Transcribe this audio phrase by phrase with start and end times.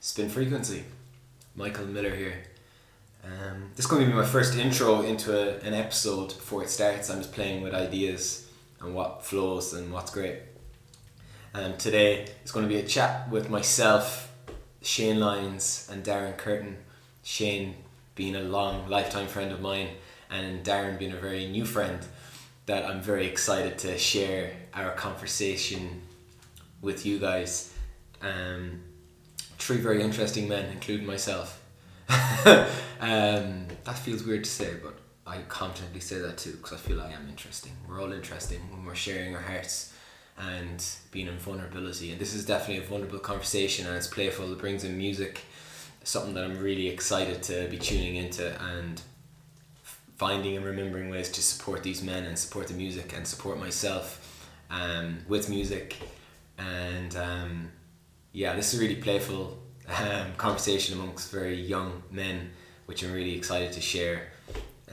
[0.00, 0.84] Spin Frequency.
[1.56, 2.44] Michael Miller here.
[3.24, 6.70] Um, this is going to be my first intro into a, an episode before it
[6.70, 7.10] starts.
[7.10, 8.48] I'm just playing with ideas
[8.80, 10.38] and what flows and what's great.
[11.52, 14.32] And um, today it's going to be a chat with myself,
[14.82, 16.76] Shane Lyons, and Darren Curtain.
[17.24, 17.74] Shane
[18.14, 19.88] being a long lifetime friend of mine,
[20.30, 21.98] and Darren being a very new friend
[22.66, 26.02] that I'm very excited to share our conversation
[26.80, 27.74] with you guys.
[28.22, 28.82] Um,
[29.58, 31.62] three very interesting men, including myself.
[32.08, 37.00] um, that feels weird to say, but I confidently say that too because I feel
[37.00, 37.72] I am interesting.
[37.86, 39.92] We're all interesting when we're sharing our hearts
[40.38, 42.12] and being in vulnerability.
[42.12, 44.50] And this is definitely a vulnerable conversation and it's playful.
[44.52, 45.42] It brings in music,
[46.04, 49.02] something that I'm really excited to be tuning into and
[50.16, 54.50] finding and remembering ways to support these men and support the music and support myself
[54.70, 55.96] um, with music.
[56.56, 57.68] And um,
[58.32, 62.50] yeah, this is a really playful um, conversation amongst very young men,
[62.86, 64.32] which I'm really excited to share.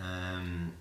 [0.01, 0.73] Um,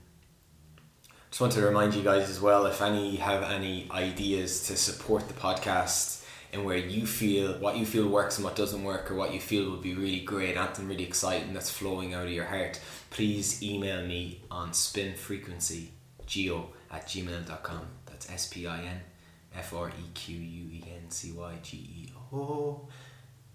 [1.31, 5.27] just want to remind you guys as well if any have any ideas to support
[5.27, 9.17] the podcast and where you feel what you feel works and what doesn't work or
[9.17, 12.45] what you feel would be really great anything really exciting that's flowing out of your
[12.45, 15.89] heart please email me on spinfrequency
[16.25, 19.01] geo at gmail.com that's s-p-i-n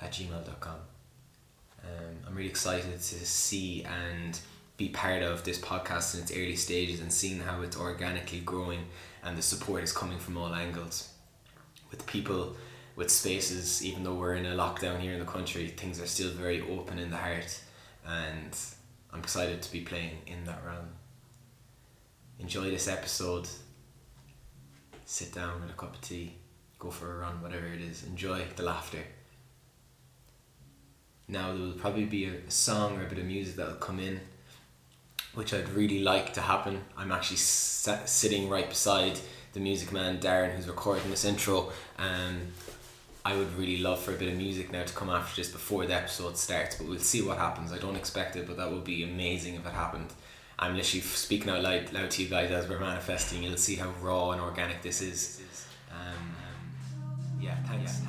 [0.02, 0.80] at gmail.com
[1.84, 4.40] um, i'm really excited to see and
[4.80, 8.86] be part of this podcast in its early stages and seeing how it's organically growing
[9.24, 11.10] and the support is coming from all angles.
[11.92, 12.56] With people,
[12.96, 16.30] with spaces, even though we're in a lockdown here in the country, things are still
[16.30, 17.62] very open in the heart
[18.08, 18.58] and
[19.12, 20.88] I'm excited to be playing in that realm.
[22.40, 23.50] Enjoy this episode.
[25.04, 26.36] Sit down with a cup of tea,
[26.80, 28.04] go for a run, whatever it is.
[28.04, 29.04] Enjoy the laughter.
[31.28, 34.00] Now there will probably be a song or a bit of music that will come
[34.00, 34.20] in
[35.34, 36.82] which I'd really like to happen.
[36.98, 39.20] I'm actually sitting right beside
[39.54, 41.72] the music man Darren, who's recording this intro.
[41.98, 42.48] Um,
[43.24, 45.86] I would really love for a bit of music now to come after this before
[45.86, 47.72] the episode starts, but we'll see what happens.
[47.72, 50.08] I don't expect it, but that would be amazing if it happened.
[50.58, 53.44] I'm literally speaking out loud, loud to you guys as we're manifesting.
[53.44, 55.42] You'll see how raw and organic this is.
[57.40, 58.09] Yeah, thanks, yeah, thanks.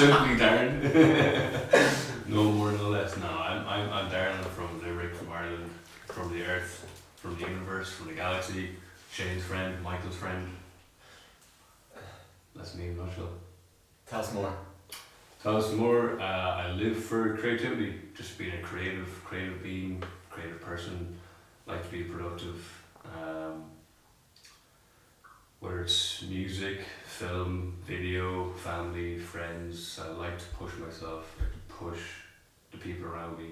[0.00, 2.26] Simply Darren.
[2.26, 3.14] no more, no less.
[3.18, 4.42] No, I'm, I'm, I'm Darren.
[4.56, 5.70] From Limerick, from Ireland,
[6.06, 8.70] from the Earth, from the universe, from the galaxy.
[9.12, 10.48] Shane's friend, Michael's friend.
[12.56, 13.28] That's me in a nutshell.
[14.08, 14.54] Tell us more.
[15.42, 16.18] Tell us more.
[16.18, 21.14] Uh, I live for creativity, just being a creative, creative being, creative person.
[21.66, 22.82] Like to be productive.
[23.04, 23.64] Um,
[25.60, 31.74] whether it's music, film, video, family, friends, I like to push myself, I like to
[31.74, 32.00] push
[32.72, 33.50] the people around me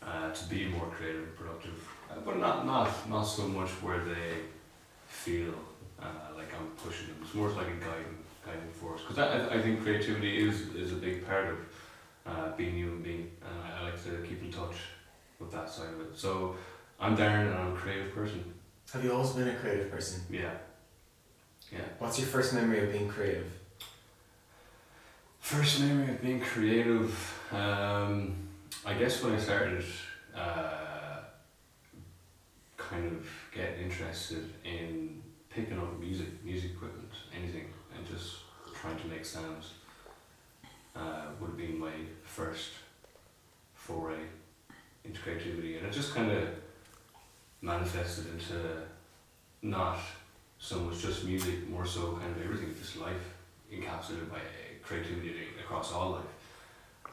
[0.00, 1.88] uh, to be more creative and productive.
[2.10, 4.42] Uh, but not, not, not so much where they
[5.08, 5.54] feel
[6.00, 7.16] uh, like I'm pushing them.
[7.22, 9.00] It's more like a guiding, guiding force.
[9.00, 11.58] Because I, I think creativity is, is a big part of
[12.26, 14.76] uh, being human being, and I, I like to keep in touch
[15.40, 16.16] with that side of it.
[16.16, 16.54] So
[17.00, 18.54] I'm Darren, and I'm a creative person.
[18.92, 20.22] Have you always been a creative person?
[20.30, 20.52] Yeah,
[21.74, 21.80] yeah.
[21.98, 23.50] What's your first memory of being creative?
[25.40, 27.12] First memory of being creative,
[27.52, 28.34] um,
[28.86, 29.84] I guess when I started
[30.34, 31.18] uh,
[32.76, 37.66] kind of getting interested in picking up music, music equipment, anything,
[37.96, 38.36] and just
[38.74, 39.74] trying to make sounds.
[40.96, 41.92] Uh, would have been my
[42.22, 42.70] first
[43.74, 44.20] foray
[45.04, 46.48] into creativity, and it just kind of
[47.60, 48.82] manifested into
[49.62, 49.98] not
[50.64, 53.24] so much just music, more so kind of everything, just life
[53.70, 54.40] encapsulated by
[54.82, 56.34] creativity across all life.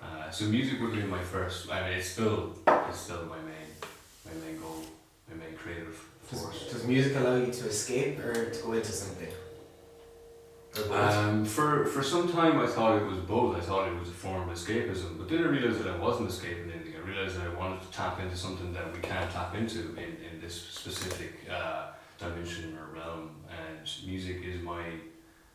[0.01, 1.69] Uh, so music would be my first.
[1.69, 2.55] I mean, it's still
[2.87, 3.69] it's still my main
[4.25, 4.85] my main goal,
[5.29, 6.63] my main creative force.
[6.63, 9.27] Does, does music allow you to escape or to go into something?
[10.89, 13.57] Um, for for some time, I thought it was both.
[13.57, 16.29] I thought it was a form of escapism, but then I realized that I wasn't
[16.29, 16.93] escaping anything.
[16.95, 20.15] I realized that I wanted to tap into something that we can't tap into in,
[20.27, 21.87] in this specific uh,
[22.17, 23.40] dimension or realm.
[24.05, 24.83] Music is my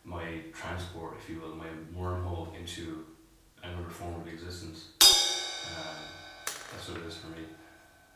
[0.05, 1.67] my transport, if you will, my
[1.97, 3.05] wormhole into
[3.63, 4.89] another form of existence.
[5.03, 5.97] Um,
[6.71, 7.45] that's what it is for me.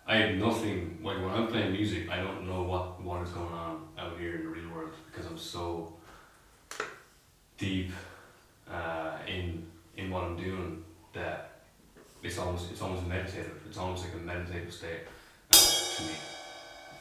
[0.07, 2.09] I have nothing like when I'm playing music.
[2.11, 5.27] I don't know what what is going on out here in the real world because
[5.27, 5.95] I'm so
[7.59, 7.91] deep
[8.71, 9.67] uh, in
[9.97, 11.51] in what I'm doing that
[12.23, 13.61] it's almost it's almost meditative.
[13.69, 15.03] It's almost like a meditative state
[15.53, 16.15] uh, to me,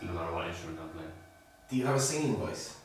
[0.02, 1.12] no matter what instrument I'm playing.
[1.70, 2.79] Do you have a singing voice?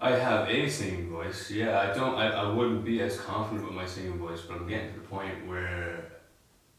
[0.00, 1.50] I have a singing voice.
[1.50, 2.14] Yeah, I don't.
[2.14, 5.06] I, I wouldn't be as confident with my singing voice, but I'm getting to the
[5.06, 6.12] point where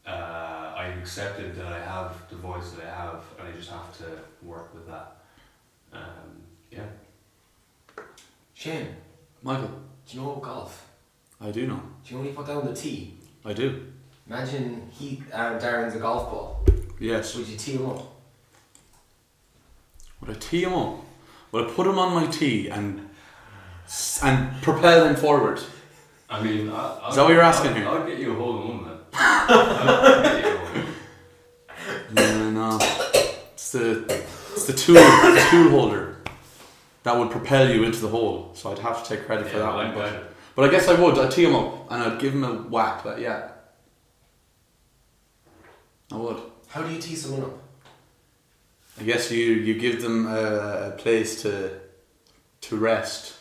[0.06, 3.96] uh, I've accepted that I have the voice that I have, and I just have
[3.98, 4.06] to
[4.42, 5.16] work with that.
[5.92, 6.86] Um, yeah.
[8.54, 8.88] Shane,
[9.42, 9.68] Michael,
[10.08, 10.86] do you know golf?
[11.40, 11.82] I do know.
[12.04, 13.14] Do you know when you put down the tee?
[13.44, 13.86] I do.
[14.26, 16.64] Imagine he, uh, Darren's a golf ball.
[16.98, 17.34] Yes.
[17.34, 18.06] Would you tee him up?
[20.20, 21.04] Would I tee him up?
[21.52, 23.09] Would I put him on my tee and
[24.22, 25.60] and propel him forward?
[26.28, 27.88] I mean, I, I'll, Is that what you're asking I'll, here?
[27.88, 28.98] I'll get you a hold of one, man.
[29.14, 32.14] I'll get you a hold of one.
[32.14, 32.78] No, no.
[33.54, 34.04] It's the
[34.54, 36.16] it's the tool the tool holder
[37.02, 38.52] that would propel you into the hole.
[38.54, 39.86] So I'd have to take credit for that I one.
[39.86, 40.22] got But, it.
[40.56, 41.18] but I guess I would.
[41.18, 43.02] I'd tee him up and I'd give him a whack.
[43.02, 43.50] But yeah,
[46.12, 46.36] I would.
[46.68, 47.58] How do you tee someone up?
[49.00, 51.78] I guess you you give them a, a place to
[52.62, 53.34] to rest.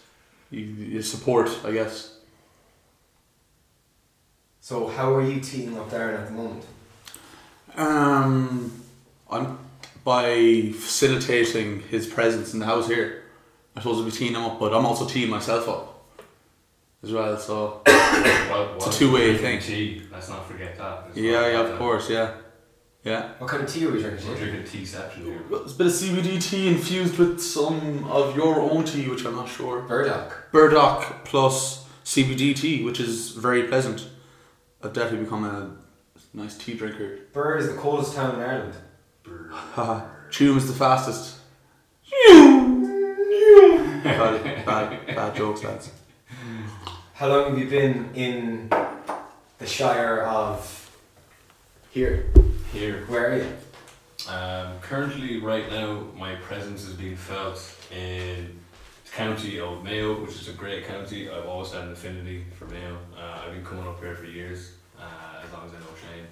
[0.51, 2.16] You, you support, I guess.
[4.62, 6.66] So how are you teeing up Darren at the moment?
[7.75, 8.72] Um,
[9.30, 9.57] I'm
[10.04, 13.24] by facilitating his presence in the house here.
[13.75, 16.04] I'm supposed to be teeing him up, but I'm also teeing myself up
[17.04, 17.38] as well.
[17.38, 17.81] So
[18.50, 19.60] Well, It's a two-way thing.
[19.60, 20.02] Tea.
[20.12, 21.06] Let's not forget that.
[21.06, 22.34] Let's yeah, not yeah, of course, yeah,
[23.04, 23.34] yeah.
[23.38, 24.28] What kind of tea are we drinking?
[24.28, 25.42] We're drinking tea-ception here.
[25.50, 29.25] Well, It's a bit of CBD tea infused with some of your own tea, which
[29.25, 29.81] I'm not sure.
[29.81, 30.51] Burdock.
[30.51, 34.07] Burdock plus CBD tea, which is very pleasant.
[34.84, 35.72] I've definitely become a
[36.34, 37.19] nice tea drinker.
[37.34, 38.74] Birr is the coldest town in Ireland.
[39.50, 41.38] Haha, Tuam is the fastest.
[44.04, 45.92] bad, bad, bad jokes, lads.
[47.13, 48.69] How long have you been in
[49.57, 50.90] the Shire of
[51.92, 52.31] here?
[52.71, 53.04] Here.
[53.07, 53.48] Where are you?
[54.30, 58.60] Um, currently, right now, my presence is being felt in
[59.06, 61.31] the county of Mayo, which is a great county.
[61.31, 63.00] I've always had an affinity for Mayo.
[63.18, 66.27] Uh, I've been coming up here for years, uh, as long as I know Shane.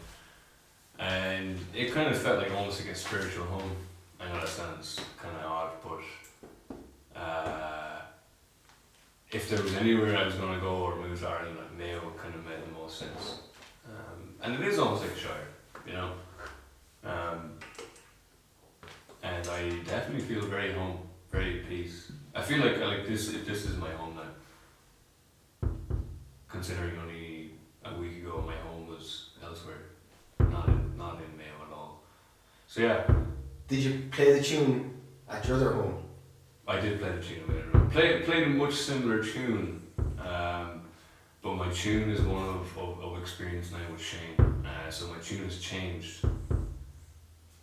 [1.00, 3.72] And it kind of felt like almost like a spiritual home.
[4.20, 8.02] I know that sounds kind of odd, but uh,
[9.32, 12.14] if there was anywhere I was going to go or move to Ireland, like Mayo
[12.16, 13.40] kind of made the most sense.
[13.88, 15.48] Um, and it is almost like a shire,
[15.88, 16.12] you know.
[17.08, 17.52] Um,
[19.24, 20.98] and I definitely feel very home,
[21.32, 22.12] very at peace.
[22.36, 25.70] I feel like like this this is my home now.
[26.50, 27.52] Considering only
[27.86, 29.84] a week ago my home was elsewhere,
[30.40, 32.04] not in not in Mayo at all.
[32.68, 33.04] So yeah,
[33.68, 34.94] Did you play the tune
[35.30, 36.04] at your other home?
[36.68, 37.88] I did play the tune a minute ago.
[37.92, 39.82] Play, played a much similar tune,
[40.20, 40.82] um,
[41.42, 44.36] but my tune is one of, of, of experience now with Shane.
[44.66, 46.26] Uh, so my tune has changed,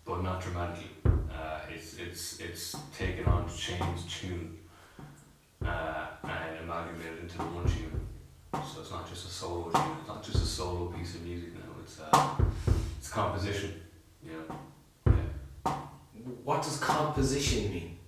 [0.05, 0.91] but not dramatically.
[1.05, 4.59] Uh, it's it's it's taken on Shane's tune
[5.65, 8.01] uh, and amalgamated into the one tune.
[8.53, 9.97] So it's not just a solo tune.
[10.01, 11.61] It's not just a solo piece of music now.
[11.83, 12.35] It's uh,
[12.99, 13.81] it's composition.
[14.23, 15.13] You know.
[15.67, 15.73] Yeah.
[16.45, 17.99] What does composition mean?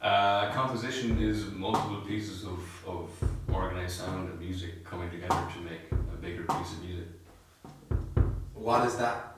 [0.00, 3.10] Uh, composition is multiple pieces of, of
[3.52, 7.08] organized sound and music coming together to make a bigger piece of music.
[8.54, 9.36] What is that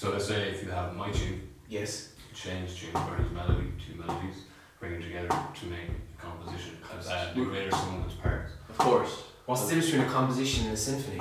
[0.00, 2.12] So let's say if you have my tune, Yes.
[2.32, 4.44] change tune, or his melody, two melodies,
[4.78, 6.78] bringing together to make a composition.
[6.90, 8.52] Uh, the greater sum of its parts.
[8.70, 9.24] Of course.
[9.44, 11.20] What's the difference between a composition and a symphony?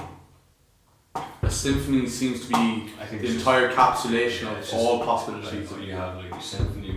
[1.41, 4.81] a symphony seems to be I think the it's entire capsulation Yeah, of it's just
[4.81, 5.69] all Like possibilities.
[5.69, 6.95] what you have, like a symphony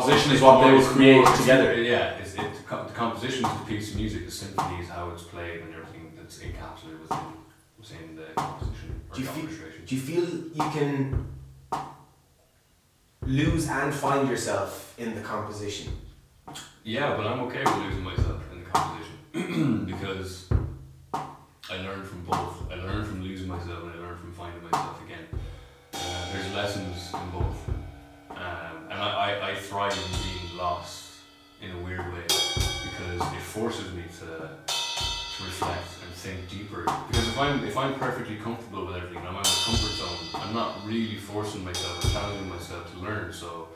[0.00, 1.64] composition is what they will it's create together.
[1.74, 4.24] more- Yeah, it's, it, the co- the composition is the piece of music.
[4.26, 7.26] The symphony is how it's played and everything that's encapsulated within
[7.78, 9.84] within the composition or Do you feel- orchestration.
[9.86, 11.26] Do you feel you can
[13.22, 15.92] lose and find yourself in the composition?
[16.84, 20.48] Yeah, but I'm okay with losing myself in the composition because
[21.12, 22.70] I learn from both.
[22.70, 25.24] I learn from losing myself and I learn from finding myself again.
[25.92, 27.68] Uh, there's lessons in both.
[28.40, 31.10] Um, and I, I, I thrive in being lost
[31.60, 34.26] in a weird way because it forces me to,
[34.66, 36.84] to reflect and think deeper.
[37.08, 40.54] Because if I'm if I'm perfectly comfortable with everything, I'm in my comfort zone, I'm
[40.54, 43.30] not really forcing myself or challenging myself to learn.
[43.30, 43.68] So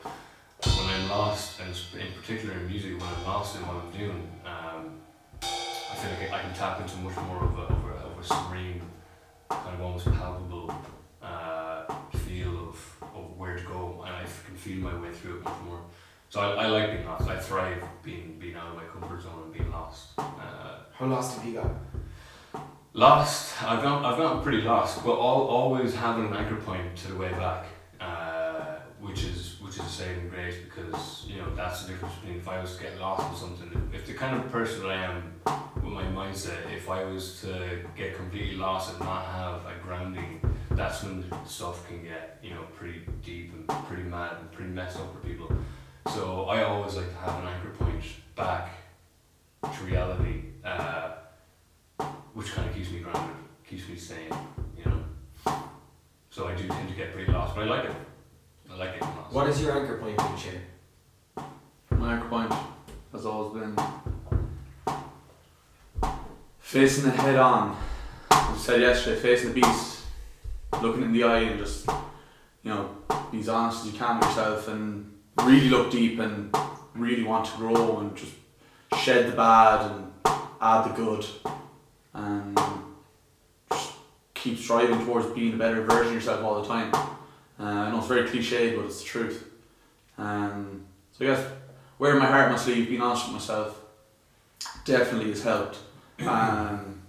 [0.63, 1.69] when I'm lost, and
[2.01, 4.95] in particular in music, when I'm lost in what I'm doing, um,
[5.43, 8.23] I feel like I can tap into much more of a, of a, of a
[8.23, 8.81] serene,
[9.49, 10.73] kind of almost palpable
[11.21, 11.83] uh,
[13.15, 15.81] of, where to go, and I can feel my way through it much more.
[16.29, 17.29] So I, I like being lost.
[17.29, 20.09] I thrive being being out of my comfort zone and being lost.
[20.17, 21.71] Uh, How lost have you got?
[22.93, 23.61] Lost.
[23.63, 24.05] I've gone.
[24.05, 27.65] I've gotten pretty lost, but all, always having an anchor point to the way back,
[27.99, 32.37] uh, which is which is a saving grace because you know that's the difference between
[32.37, 33.91] if I was to get lost in something.
[33.93, 35.33] If the kind of person that I am
[35.75, 40.41] with my mindset, if I was to get completely lost and not have a grounding,
[40.75, 44.97] that's when stuff can get you know pretty deep and pretty mad and pretty messed
[44.97, 45.51] up for people.
[46.13, 48.03] So I always like to have an anchor point
[48.35, 48.69] back
[49.63, 50.43] to reality.
[50.63, 51.11] Uh,
[52.35, 53.35] which kind of keeps me grounded,
[53.67, 54.29] keeps me sane,
[54.77, 55.53] you know.
[56.29, 57.95] So I do tend to get pretty lost, but I like it.
[58.69, 59.33] I like getting lost.
[59.33, 60.61] What is your anchor point in Shane?
[61.97, 62.53] My anchor point
[63.13, 63.77] has always been
[66.59, 67.77] facing it head on.
[68.31, 69.94] As I said yesterday, facing the beast,
[70.81, 71.87] looking in the eye and just,
[72.63, 72.89] you know,
[73.31, 75.11] be as honest as you can with yourself and
[75.43, 76.55] really look deep and
[76.93, 78.33] really want to grow and just
[78.97, 80.11] shed the bad and
[80.61, 81.25] add the good
[82.13, 82.57] and
[83.69, 83.93] just
[84.33, 86.93] keep striving towards being a better version of yourself all the time.
[87.59, 89.49] Uh, I know it's very cliche, but it's the truth.
[90.17, 91.45] Um, so I guess
[91.99, 93.81] wearing my heart on my sleeve, being honest with myself,
[94.83, 95.77] definitely has helped.
[96.25, 97.01] Um,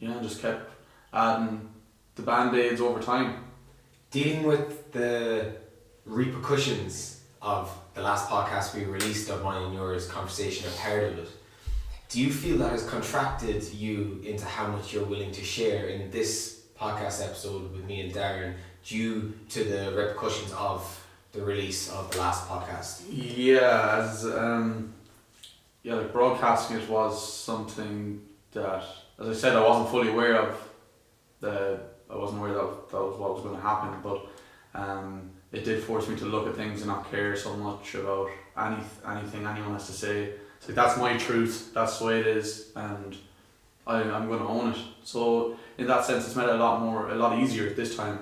[0.00, 0.70] yeah, just kept
[1.12, 1.68] adding
[2.16, 3.44] the band aids over time.
[4.10, 5.52] Dealing with the
[6.04, 11.18] repercussions of the last podcast we released of mine and yours conversation, a part of
[11.18, 11.28] it.
[12.08, 16.10] Do you feel that has contracted you into how much you're willing to share in
[16.10, 18.54] this podcast episode with me and Darren
[18.84, 23.02] due to the repercussions of the release of the last podcast?
[23.10, 24.92] Yeah, as um,
[25.82, 28.84] yeah, like broadcasting it was something that,
[29.18, 30.68] as I said, I wasn't fully aware of.
[31.40, 31.80] The
[32.10, 34.26] I wasn't aware that that was what was going to happen, but
[34.74, 38.30] um, it did force me to look at things and not care so much about
[38.56, 40.34] any anything anyone has to say.
[40.58, 41.72] It's like that's my truth.
[41.74, 43.16] That's the way it is, and
[43.86, 44.78] I I'm going to own it.
[45.04, 48.18] So in that sense, it's made it a lot more a lot easier this time.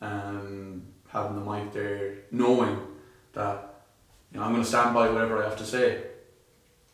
[0.00, 2.78] Um, having the mic there, knowing
[3.32, 3.74] that
[4.32, 6.02] you know, I'm going to stand by whatever I have to say.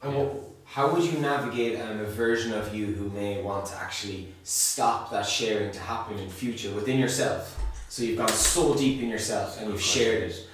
[0.02, 3.76] And what, how would you navigate um, a version of you who may want to
[3.76, 7.60] actually stop that sharing to happen in future within yourself?
[7.88, 10.46] So you've gone so deep in yourself and you've shared it.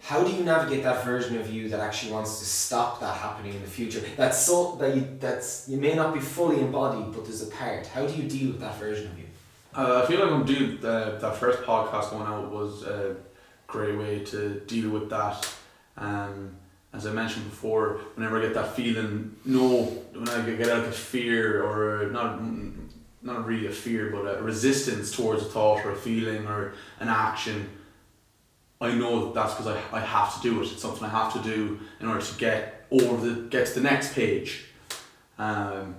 [0.00, 3.54] How do you navigate that version of you that actually wants to stop that happening
[3.54, 4.02] in the future?
[4.16, 7.86] That's so that you that's you may not be fully embodied, but there's a part.
[7.86, 9.26] How do you deal with that version of you?
[9.72, 13.16] Uh, I feel like I'm doing the, that first podcast going out was a
[13.68, 15.48] great way to deal with that.
[15.96, 16.56] Um,
[16.94, 19.82] as I mentioned before, whenever I get that feeling, no,
[20.12, 22.40] when I get out of fear or not
[23.22, 27.08] not really a fear, but a resistance towards a thought or a feeling or an
[27.08, 27.70] action,
[28.80, 30.70] I know that that's because I, I have to do it.
[30.72, 33.80] It's something I have to do in order to get over the get to the
[33.80, 34.66] next page.
[35.38, 35.96] Um,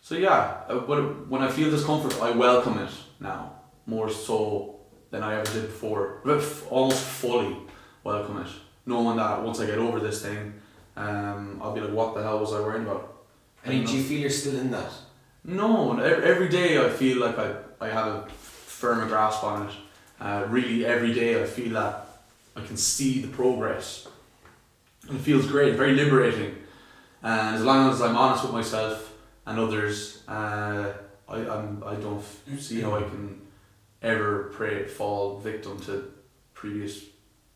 [0.00, 3.54] so yeah, uh, when, I feel discomfort, I welcome it now
[3.86, 4.76] more so
[5.10, 6.20] than I ever did before.
[6.68, 7.56] Almost fully
[8.04, 8.48] welcome it,
[8.86, 10.54] knowing that once I get over this thing,
[10.96, 13.14] um, I'll be like, what the hell was I worrying about?
[13.64, 14.92] And do you feel you're still in that?
[15.44, 19.74] No, every day I feel like I, I have a firmer grasp on it.
[20.20, 22.06] Uh, really, every day I feel that
[22.56, 24.06] I can see the progress.
[25.08, 26.56] And it feels great, very liberating.
[27.22, 29.14] And as long as I'm honest with myself
[29.46, 30.92] and others, uh,
[31.28, 33.40] I, I'm, I don't f- see how I can
[34.02, 36.12] ever pray fall victim to
[36.52, 37.04] previous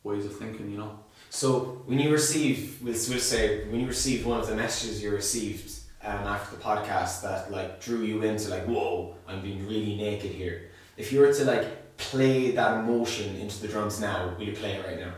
[0.03, 0.71] ways of thinking.
[0.71, 0.99] You know.
[1.31, 5.11] So when you receive, we'll, we'll say, when you received one of the messages you
[5.11, 9.97] received um, after the podcast that like drew you into like, whoa, I'm being really
[9.97, 10.71] naked here.
[10.97, 14.73] If you were to like play that emotion into the drums now, will you play
[14.75, 15.13] it right now?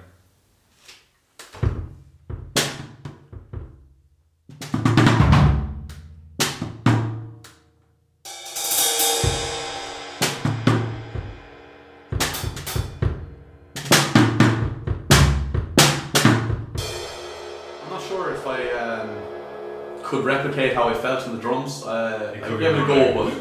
[18.20, 21.84] Sure if I um, could replicate how I felt on the drums.
[21.84, 23.32] Uh, I'd give it a go, but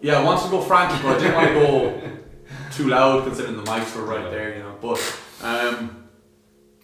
[0.00, 2.18] yeah, I wanted to go frantic, but I didn't want to go
[2.72, 4.76] too loud considering the mics were right there, you know.
[4.80, 4.98] But
[5.42, 6.08] um,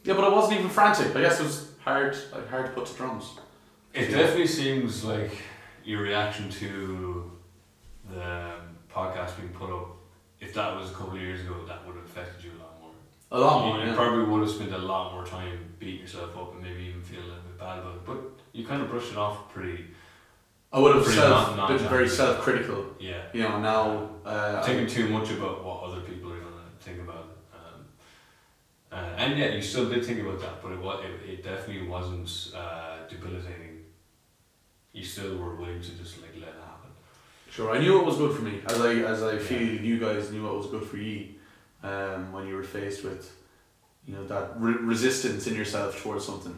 [0.04, 1.16] yeah, but I wasn't even frantic.
[1.16, 3.38] I guess it was hard, like hard to put to drums.
[3.95, 5.33] It definitely seems like
[5.85, 7.33] your reaction to
[8.11, 8.52] the
[8.92, 9.97] podcast being put up.
[10.38, 12.65] If that was a couple of years ago, that would have affected you a lot.
[13.33, 13.80] A lot you, more.
[13.83, 13.97] you Yeah.
[13.97, 17.25] probably would have spent a lot more time beating yourself up and maybe even feeling
[17.25, 18.04] a little bit bad about it.
[18.06, 18.18] But
[18.52, 19.87] you kind of brushed it off pretty.
[20.73, 22.85] I would have self, non- been very self-critical.
[23.00, 23.23] Yeah.
[23.33, 27.37] You know, now uh, thinking too much about what other people are gonna think about.
[27.54, 27.87] Um,
[28.92, 31.87] uh, and yeah, you still did think about that, but it was it, it definitely
[31.88, 33.85] wasn't uh, debilitating.
[34.92, 36.90] You still were willing to just like let it happen.
[37.50, 40.30] Sure, I knew it was good for me, as I as I feel you guys
[40.30, 41.28] knew it was good for you,
[41.87, 43.23] um, when you were faced with,
[44.07, 46.57] you know, that re- resistance in yourself towards something.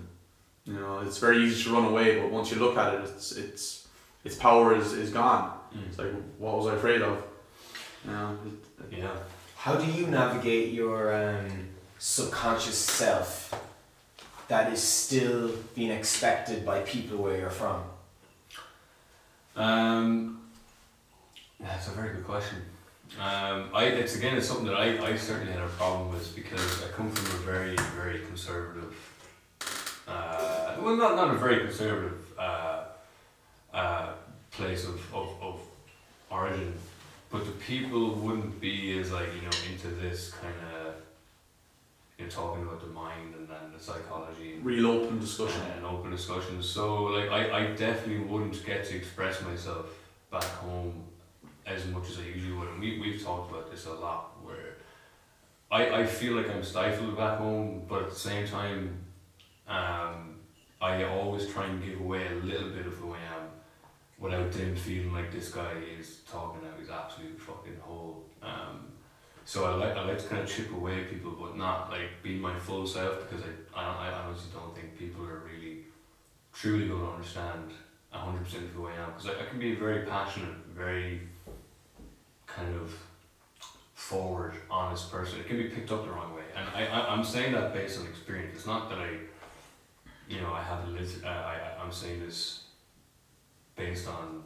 [0.65, 3.33] You know, it's very easy to run away, but once you look at it, it's
[3.33, 3.89] it's
[4.25, 5.59] its power is, is gone.
[5.89, 7.23] It's like, what was I afraid of?
[8.05, 9.17] You know, it, Yeah.
[9.57, 11.51] How do you navigate your um,
[11.99, 13.53] subconscious self
[14.49, 17.83] that is still being expected by people where you're from?
[19.57, 20.41] Um,
[21.61, 22.59] that's a very good question.
[23.17, 26.85] Um, I it's again it's something that I, I certainly had a problem with because
[26.85, 28.95] I come from a very very conservative,
[30.07, 32.85] uh, well not not a very conservative uh,
[33.73, 34.13] uh,
[34.51, 35.61] place of, of, of
[36.31, 36.75] origin,
[37.31, 40.95] but the people wouldn't be as like you know into this kind of
[42.19, 45.63] you know talking about the mind and then the psychology and real open discussion.
[45.77, 46.63] and open discussion.
[46.63, 49.87] So like I, I definitely wouldn't get to express myself
[50.31, 51.05] back home
[51.67, 52.68] as much as I usually would.
[52.79, 54.77] We we've talked about this a lot where
[55.71, 59.05] I, I feel like I'm stifled back home, but at the same time,
[59.67, 60.37] um,
[60.81, 63.49] I always try and give away a little bit of who I am
[64.19, 68.25] without them feeling like this guy is talking out his absolute fucking hole.
[68.43, 68.93] Um,
[69.45, 72.23] so I like I like to kind of chip away at people, but not like
[72.23, 75.85] be my full self because I I, I honestly don't think people are really
[76.53, 77.73] truly going to understand
[78.11, 81.23] hundred percent of who I am because I, I can be very passionate, very
[82.59, 82.95] kind of
[83.95, 85.41] forward, honest person.
[85.41, 88.01] It can be picked up the wrong way, and I, I I'm saying that based
[88.01, 88.57] on experience.
[88.57, 89.11] It's not that I,
[90.29, 91.25] you know, I have lived.
[91.25, 92.65] Uh, I I'm saying this
[93.77, 94.43] based on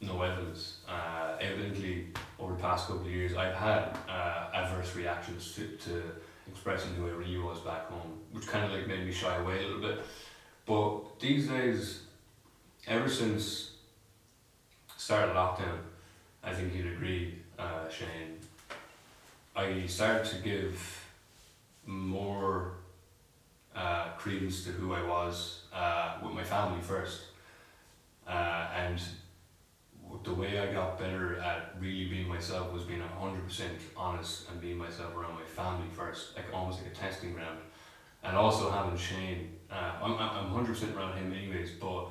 [0.00, 0.78] no evidence.
[0.88, 6.02] Uh, evidently, over the past couple of years, I've had uh, adverse reactions to, to
[6.48, 9.58] expressing who I really was back home, which kind of like made me shy away
[9.64, 10.00] a little bit.
[10.66, 12.02] But these days,
[12.86, 13.72] ever since
[14.96, 15.78] start of lockdown,
[16.42, 18.38] I think you'd agree, uh, Shane.
[19.54, 21.04] I started to give
[21.86, 22.72] more
[23.74, 27.22] uh, credence to who I was uh, with my family first,
[28.26, 29.00] uh, and
[30.24, 34.60] the way I got better at really being myself was being hundred percent honest and
[34.60, 37.58] being myself around my family first, like almost like a testing ground,
[38.24, 39.56] and also having Shane.
[39.70, 42.08] Uh, I'm I'm hundred percent around him anyways, but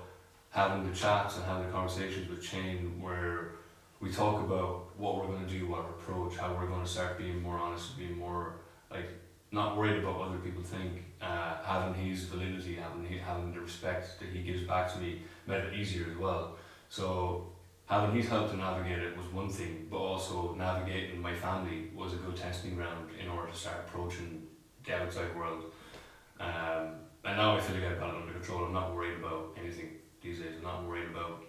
[0.52, 3.52] having the chats and having the conversations with Shane where
[4.00, 6.90] we talk about what we're going to do, what our approach, how we're going to
[6.90, 8.56] start being more honest, being more
[8.90, 9.10] like
[9.52, 13.60] not worried about what other people think, uh, having his validity, having he, having the
[13.60, 16.56] respect that he gives back to me made it easier as well.
[16.90, 17.52] So
[17.86, 22.14] having his help to navigate it was one thing, but also navigating my family was
[22.14, 24.48] a good testing ground in order to start approaching
[24.86, 25.66] the outside world.
[26.40, 28.64] Um, and now I feel like I've got it under control.
[28.64, 29.90] I'm not worried about anything
[30.22, 30.54] these days.
[30.58, 31.44] I'm not worried about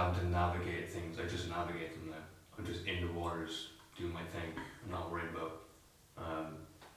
[0.00, 1.18] having to navigate things.
[1.18, 2.24] I just navigate them now.
[2.58, 4.50] I'm just in the waters doing my thing.
[4.84, 5.62] I'm not worried about.
[6.18, 6.46] Um,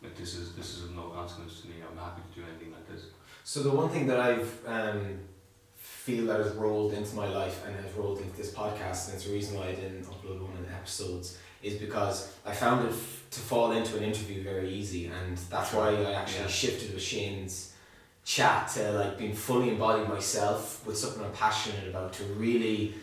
[0.01, 1.75] like this is this is of no consequence to me.
[1.89, 3.05] I'm happy to do anything like this.
[3.43, 5.19] So the one thing that I've um,
[5.75, 9.25] feel that has rolled into my life and has rolled into this podcast, and it's
[9.25, 12.91] the reason why I didn't upload one of the episodes, is because I found it
[12.91, 16.47] f- to fall into an interview very easy, and that's why I actually Yeah.
[16.47, 17.72] shifted with Shane's
[18.25, 22.95] chat to like being fully embodied myself with something I'm passionate about to really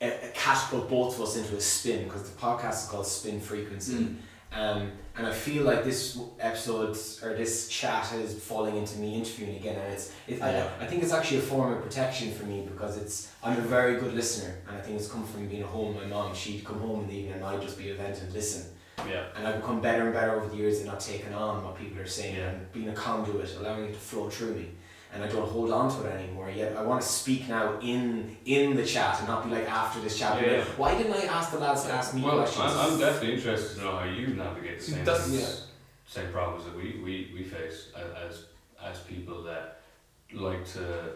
[0.00, 3.94] uh, catapult both of us into a spin because the podcast is called Spin Frequency.
[3.94, 4.16] Mm.
[4.54, 9.56] Um, and I feel like this episode or this chat is falling into me interviewing
[9.56, 10.70] again, and it's it, Yeah.
[10.80, 13.62] I, I think it's actually a form of protection for me because it's I'm a
[13.62, 15.94] very good listener, and I think it's come from being at home.
[15.94, 18.20] with My mom, she'd come home in the evening, and I'd just be a vent
[18.22, 18.71] and listen,
[19.08, 19.24] Yeah.
[19.36, 22.00] and I've become better and better over the years at not taking on what people
[22.00, 22.48] are saying Yeah.
[22.50, 24.70] and being a conduit, allowing it to flow through me.
[25.14, 26.50] And I don't hold on to it anymore.
[26.50, 30.00] Yet I want to speak now in in the chat and not be like after
[30.00, 30.40] this chat.
[30.40, 30.58] Yeah.
[30.58, 32.72] like, Why didn't I ask the lads to ask me Well, questions?
[32.72, 35.66] I'm, I'm definitely interested to know how you navigate the same That's- things,
[36.06, 38.44] same problems that we, we, we face as, as
[38.90, 39.80] as people that
[40.32, 41.12] like to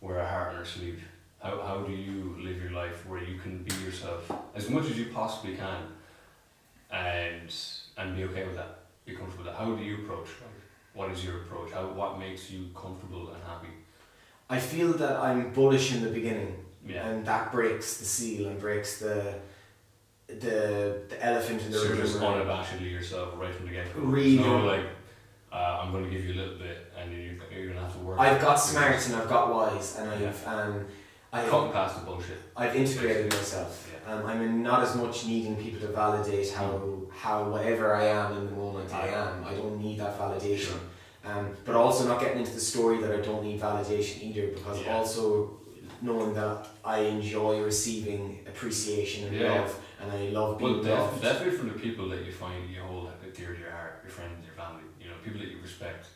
[0.00, 1.02] wear a heart on our sleeve.
[1.42, 4.96] How, how do you live your life where you can be yourself as much as
[4.98, 5.78] you possibly can,
[6.92, 7.52] and
[7.96, 9.58] and be okay with that, be comfortable with that?
[9.58, 10.28] How do you approach?
[10.94, 11.72] What is your approach?
[11.72, 13.68] How what makes you comfortable and happy?
[14.50, 16.54] I feel that I'm bullish in the beginning,
[16.86, 17.06] Yeah.
[17.06, 19.34] and that breaks the seal and breaks the
[20.28, 22.02] the the elephant in the So you're room.
[22.02, 22.36] just right?
[22.46, 24.00] unabashedly yourself right from the get go.
[24.00, 24.86] Really No, like,
[25.52, 27.92] uh, I'm going to give you a little bit, and you're, you're going to have
[27.94, 28.18] to work.
[28.20, 30.86] I've got You're smart and I've got wise, and I've um,
[31.32, 32.38] I Cutting past the bullshit.
[32.56, 33.90] I've integrated myself.
[34.06, 38.46] Um, I'm not as much needing people to validate how how whatever I am in
[38.46, 39.44] the moment I am.
[39.44, 40.76] I don't need that validation.
[41.24, 44.82] Um, but also not getting into the story that I don't need validation either, because
[44.82, 44.96] Yeah.
[44.96, 45.56] also
[46.00, 49.52] knowing that I enjoy receiving appreciation and Yeah.
[49.60, 51.22] love, and I love Well, being def- loved.
[51.22, 54.44] definitely from the people that you find you hold dear to your heart, your friends,
[54.44, 56.06] your family, you know, people that you respect.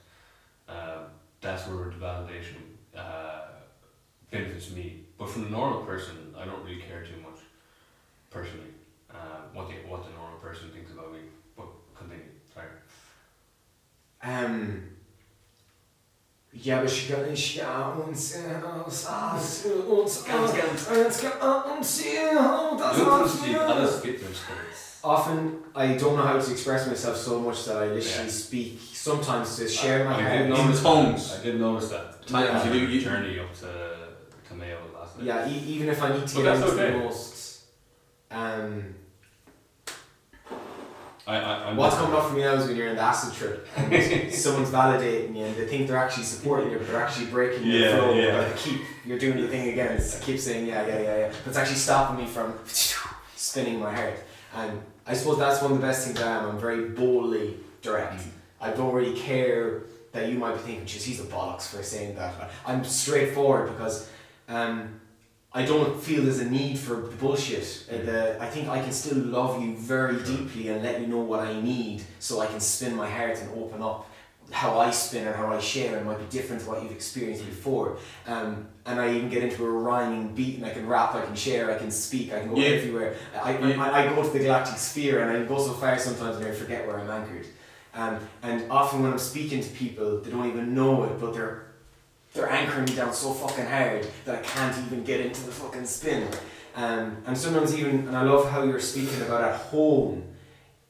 [0.69, 1.07] Um,
[1.41, 2.59] that's where the validation
[2.97, 3.43] uh,
[4.31, 5.05] benefits me.
[5.19, 7.36] But from the normal person, I don't really care too much,
[8.37, 8.73] personally,
[9.11, 9.17] uh,
[9.55, 11.21] what the what the normal person thinks about me.
[11.57, 11.69] But
[11.99, 12.31] continue.
[12.55, 12.69] Sorry.
[14.23, 14.83] Um,
[16.53, 18.35] ja, ich kann nicht uns
[18.85, 20.89] aus, aus, uns Ganz, ganz.
[20.89, 22.03] uns uns
[22.79, 25.01] das Lustig, alles gibt uns Spaß.
[25.03, 28.29] Often I don't know how to express myself so much that I literally Yeah.
[28.29, 30.33] speak sometimes to share my I heart.
[30.33, 31.29] did In notice tones.
[31.31, 31.41] That.
[31.41, 32.27] I didn't notice that.
[32.27, 33.69] Times Uh, you do- you- journey up to
[34.49, 35.27] to Mayo last night.
[35.27, 36.93] Yeah, e- even if I need to But get into okay.
[36.93, 37.36] the most.
[38.37, 38.95] Um,
[41.27, 43.35] I, I, I'm what's coming up for me now is when you're in the acid
[43.35, 47.27] trip and someone's validating you and they think they're actually supporting you, but they're actually
[47.27, 48.15] breaking your Yeah, flow.
[48.15, 48.49] yeah.
[48.49, 49.97] But keep you're doing the thing again.
[49.97, 51.29] It's, I keep saying yeah, yeah, yeah, yeah.
[51.29, 52.55] But it's actually stopping me from
[53.37, 54.23] spinning my heart.
[54.55, 56.51] And I suppose that's one of the best things I am.
[56.51, 58.21] I'm very boldly direct.
[58.21, 58.29] Mm.
[58.61, 62.15] I don't really care that you might be thinking, "Jeez, he's a bollocks for saying
[62.17, 64.09] that." I'm straightforward because
[64.49, 65.01] um,
[65.57, 67.67] I don't feel there's a need for the bullshit.
[67.91, 70.37] Uh, the, I think I can still love you very Sure.
[70.37, 73.49] deeply and let you know what I need, so I can spin my heart and
[73.63, 74.07] open up.
[74.51, 77.45] How I spin and how I share and might be different to what you've experienced
[77.47, 77.97] before.
[78.27, 81.35] Um, and I even get into a rhyming beat and I can rap, I can
[81.35, 82.69] share, I can speak, I can go Yeah.
[82.77, 83.17] everywhere.
[83.43, 83.83] I, I, Yeah.
[83.83, 86.53] I, I go to the galactic sphere and I go so far sometimes and I
[86.53, 87.47] forget where I'm anchored.
[87.95, 91.66] Um, and often when I'm speaking to people, they don't even know it, but they're
[92.37, 95.87] they're anchoring me down so fucking hard that I can't even get into the fucking
[95.87, 96.29] spin.
[96.75, 100.23] Um, and sometimes even, and I love how you're speaking about at home.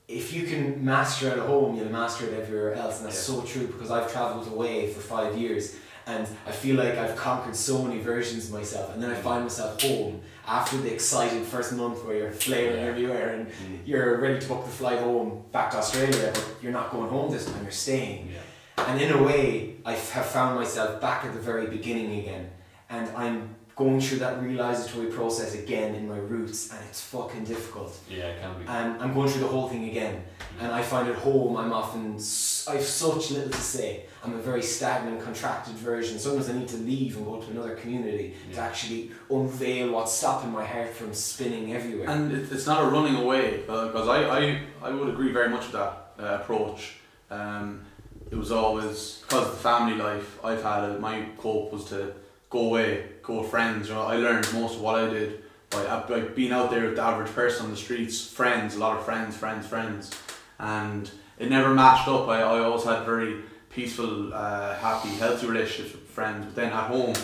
[0.08, 3.66] If you can master at home, you'll master it everywhere else, and that's so true
[3.66, 8.00] because I've travelled away for five years, and I feel like I've conquered so many
[8.00, 12.16] versions of myself, and then I find myself home after the excited first month where
[12.16, 12.86] you're flailing Yeah.
[12.90, 13.80] everywhere and Mm.
[13.84, 17.32] you're ready to book the flight home back to Australia, but you're not going home
[17.32, 18.30] this time, you're staying.
[18.32, 18.38] Yeah.
[18.78, 22.50] And in a way, I have found myself back at the very beginning again.
[22.88, 27.98] And I'm going through that realizatory process again in my roots, and it's fucking difficult.
[28.08, 28.66] Yeah, it can be.
[28.66, 30.24] And I'm going through the whole thing again.
[30.60, 34.06] And I find at home, I'm often, I have such little to say.
[34.24, 36.18] I'm a very stagnant, contracted version.
[36.18, 40.50] Sometimes I need to leave and go to another community to actually unveil what's stopping
[40.50, 42.08] my heart from spinning everywhere.
[42.08, 45.72] And it's not a running away because I, I, I would agree very much with
[45.72, 46.96] that uh, approach.
[47.30, 47.82] Um,
[48.30, 50.84] it was always because of the family life I've had.
[50.84, 52.12] uh, My cope was to
[52.50, 53.88] go away, go with friends.
[53.88, 56.96] You know, I learned most of what I did by, by being out there with
[56.96, 58.26] the average person on the streets.
[58.28, 60.10] Friends, a lot of friends, friends, friends,
[60.58, 62.28] and it never matched up.
[62.28, 66.46] I, I always had very peaceful, uh, happy, healthy relationships with friends.
[66.46, 67.14] But then at home,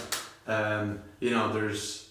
[0.47, 2.11] um, you know, there's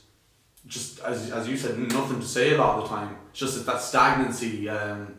[0.67, 3.17] just as, as you said, nothing to say a lot of the time.
[3.29, 4.67] It's just that that stagnancy.
[4.69, 5.15] Um,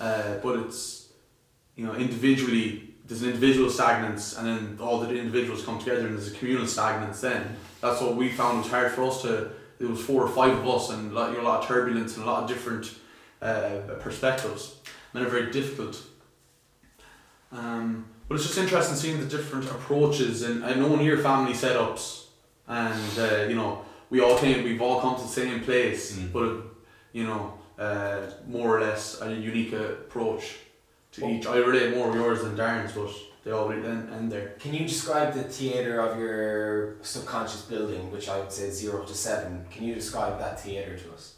[0.00, 1.08] uh, but it's
[1.76, 6.16] you know individually there's an individual stagnance, and then all the individuals come together, and
[6.16, 7.20] there's a communal stagnance.
[7.20, 9.50] Then that's what we found was hard for us to.
[9.78, 11.66] There was four or five of us, and a lot, you know, a lot of
[11.68, 12.94] turbulence and a lot of different
[13.40, 14.76] uh, perspectives,
[15.12, 16.00] and they're very difficult.
[17.50, 21.52] Um, but it's just interesting seeing the different approaches, and I know in your family
[21.52, 22.26] setups,
[22.68, 26.32] and uh, you know we all came, we've all come to the same place, Mm.
[26.32, 26.56] but
[27.12, 30.56] you know, uh, more or less a unique approach
[31.12, 31.46] to Well- each.
[31.46, 33.10] I relate more yours than Darren's, but
[33.44, 34.54] they all end, end there.
[34.58, 39.04] Can you describe the theatre of your subconscious building, which I would say is zero
[39.04, 39.66] to seven?
[39.70, 41.34] Can you describe that theatre to us?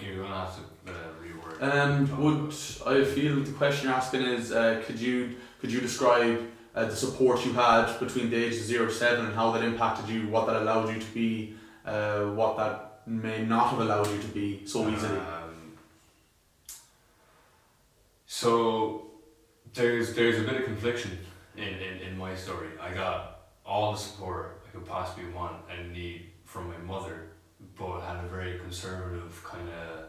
[0.00, 1.62] You're gonna have to uh, reword.
[1.62, 2.54] Um, would
[2.86, 6.40] I feel the question you're asking is uh, could you could you describe
[6.74, 9.64] uh, the support you had between the ages of zero to seven and how that
[9.64, 11.54] impacted you, what that allowed you to be,
[11.84, 15.18] uh, what that may not have allowed you to be so easily.
[15.18, 15.39] Um,
[18.32, 19.10] so
[19.74, 21.18] there's there's a bit of confliction
[21.56, 22.68] in, in, in my story.
[22.80, 27.32] I got all the support I could possibly want and need from my mother,
[27.76, 30.04] but had a very conservative kind of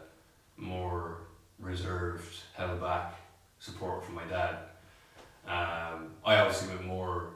[0.56, 1.22] more
[1.58, 3.16] reserved, held back
[3.58, 4.56] support from my dad.
[5.44, 7.30] Um, I obviously went more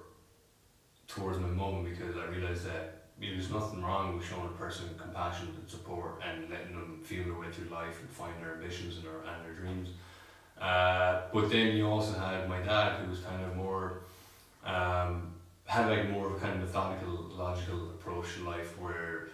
[1.09, 5.49] towards my mum because I realised that there's nothing wrong with showing a person compassion
[5.59, 9.05] and support and letting them feel their way through life and find their ambitions and
[9.05, 9.89] their, and their dreams.
[10.61, 14.01] Uh, but then you also had my dad who was kind of more,
[14.65, 15.33] um,
[15.67, 19.29] had like more of a kind of methodical, logical approach to life where,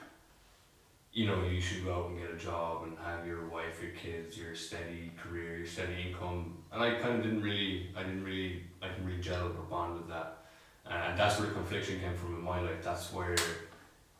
[1.13, 3.93] you know, you should go out and get a job and have your wife, your
[3.93, 6.57] kids, your steady career, your steady income.
[6.73, 9.95] And I kind of didn't really, I didn't really, I didn't really gel or bond
[9.95, 10.39] with that.
[10.87, 12.83] And that's where the confliction came from in my life.
[12.83, 13.37] That's where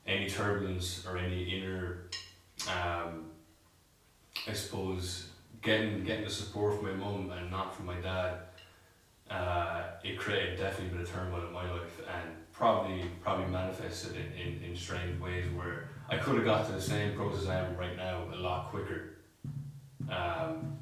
[0.07, 2.05] any turbulence or any inner,
[2.69, 3.25] um,
[4.47, 5.29] I suppose,
[5.63, 8.41] getting getting the support from my mum and not from my dad,
[9.31, 14.17] uh, it created definitely a bit of turmoil in my life and probably probably manifested
[14.17, 17.61] in, in, in strange ways where I could have got to the same process I
[17.61, 19.19] am right now a lot quicker
[20.11, 20.77] um,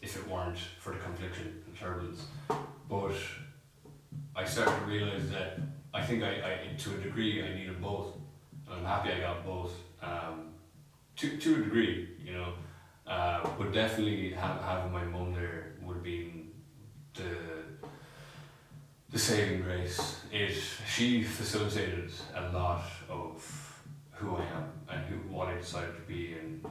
[0.00, 2.24] if it weren't for the confliction and turbulence.
[2.88, 3.14] But
[4.34, 5.60] I started to realise that
[5.92, 8.14] I think I, I to a degree I needed both.
[8.66, 9.72] And I'm happy I got both.
[10.02, 10.50] Um,
[11.16, 12.54] to, to a degree, you know.
[13.10, 16.48] Uh, but definitely have, having my mum there would have been
[17.14, 17.24] the
[19.10, 20.20] the saving grace.
[20.30, 20.54] It
[20.86, 26.34] she facilitated a lot of who I am and who what I decided to be
[26.34, 26.64] and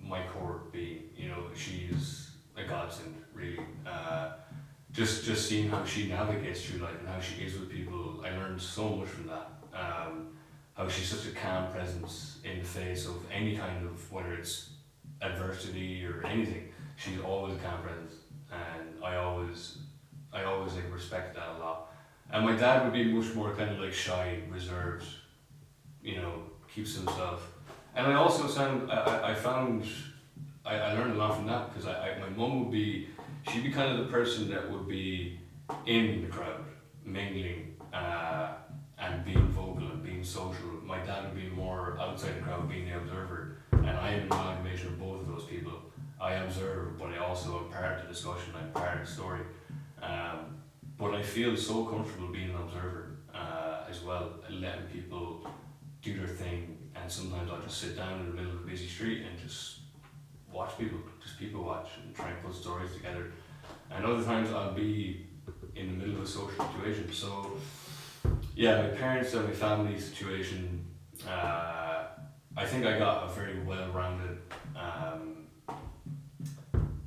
[0.00, 1.10] my core being.
[1.14, 3.60] You know, she's a godsend really.
[3.86, 4.30] Uh,
[4.90, 8.30] just just seeing how she navigates through life and how she is with people, I
[8.30, 9.50] learned so much from that.
[9.74, 10.28] Um,
[10.72, 14.70] how she's such a calm presence in the face of any kind of whether it's
[15.22, 16.68] adversity or anything.
[16.96, 17.80] She's always calm
[18.52, 19.78] and I always,
[20.32, 21.92] I always like respect that a lot.
[22.30, 25.04] And my dad would be much more kind of like shy, reserved,
[26.02, 26.42] you know,
[26.74, 27.52] keeps himself.
[27.94, 29.84] And I also found, I, I- found,
[30.64, 33.08] I, I learned a lot from that because I, I, my mum would be,
[33.50, 35.38] she'd be kind of the person that would be
[35.86, 36.64] in the crowd,
[37.04, 38.54] mingling, uh,
[38.98, 40.66] and being vocal and being social.
[40.84, 43.56] My dad would be more outside the crowd, being the observer.
[43.86, 45.72] And I am an amalgamation of both of those people.
[46.20, 48.54] I observe, but I also am part of the discussion.
[48.56, 49.40] I'm part of the story.
[50.00, 50.58] Um,
[50.96, 55.46] but I feel so comfortable being an observer uh, as well, and letting people
[56.00, 56.78] do their thing.
[56.94, 59.80] And sometimes I'll just sit down in the middle of a busy street and just
[60.52, 63.32] watch people, just people watch and try and put stories together.
[63.90, 65.26] And other times I'll be
[65.74, 67.12] in the middle of a social situation.
[67.12, 67.56] So,
[68.54, 70.86] yeah, my parents and my family situation.
[71.28, 72.04] Uh,
[72.54, 74.38] I think I got a very well-rounded
[74.76, 75.46] um,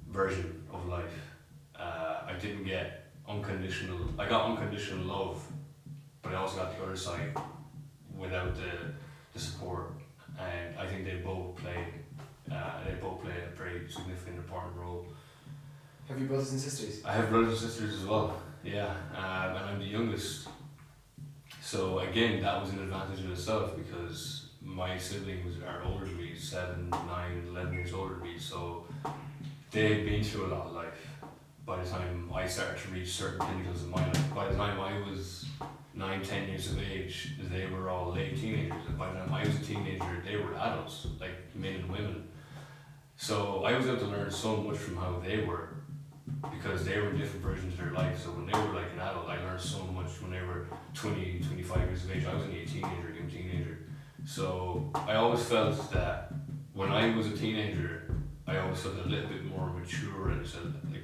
[0.09, 1.21] version of life.
[1.77, 3.99] Uh, I didn't get unconditional.
[4.17, 5.45] I got unconditional love,
[6.23, 7.37] but I also got the other side
[8.17, 8.71] without the,
[9.33, 9.91] the support.
[10.39, 11.85] And I think they both play.
[12.51, 15.05] Uh, they both play a very significant, important role.
[16.07, 17.03] Have you brothers and sisters?
[17.05, 18.41] I have brothers and sisters as well.
[18.63, 20.47] Yeah, um, and I'm the youngest.
[21.61, 26.33] So again, that was an advantage in itself because my siblings are older than me,
[26.35, 28.39] seven, nine, eleven years older than me.
[28.39, 28.85] So
[29.71, 31.07] they've been through a lot of life.
[31.65, 34.79] By the time I started to reach certain pinnacles in my life, by the time
[34.79, 35.45] I was
[35.93, 38.85] nine, ten years of age, they were all late teenagers.
[38.87, 42.27] And by the time I was a teenager, they were adults, like men and women.
[43.17, 45.69] So I was able to learn so much from how they were
[46.51, 48.21] because they were different versions of their life.
[48.21, 51.41] So when they were like an adult, I learned so much when they were 20,
[51.47, 52.25] 25 years of age.
[52.25, 53.84] I was only a teenager, young teenager.
[54.25, 56.33] So I always felt that
[56.73, 58.15] when I was a teenager,
[58.47, 60.59] I always felt a little bit more mature and so
[60.91, 61.03] like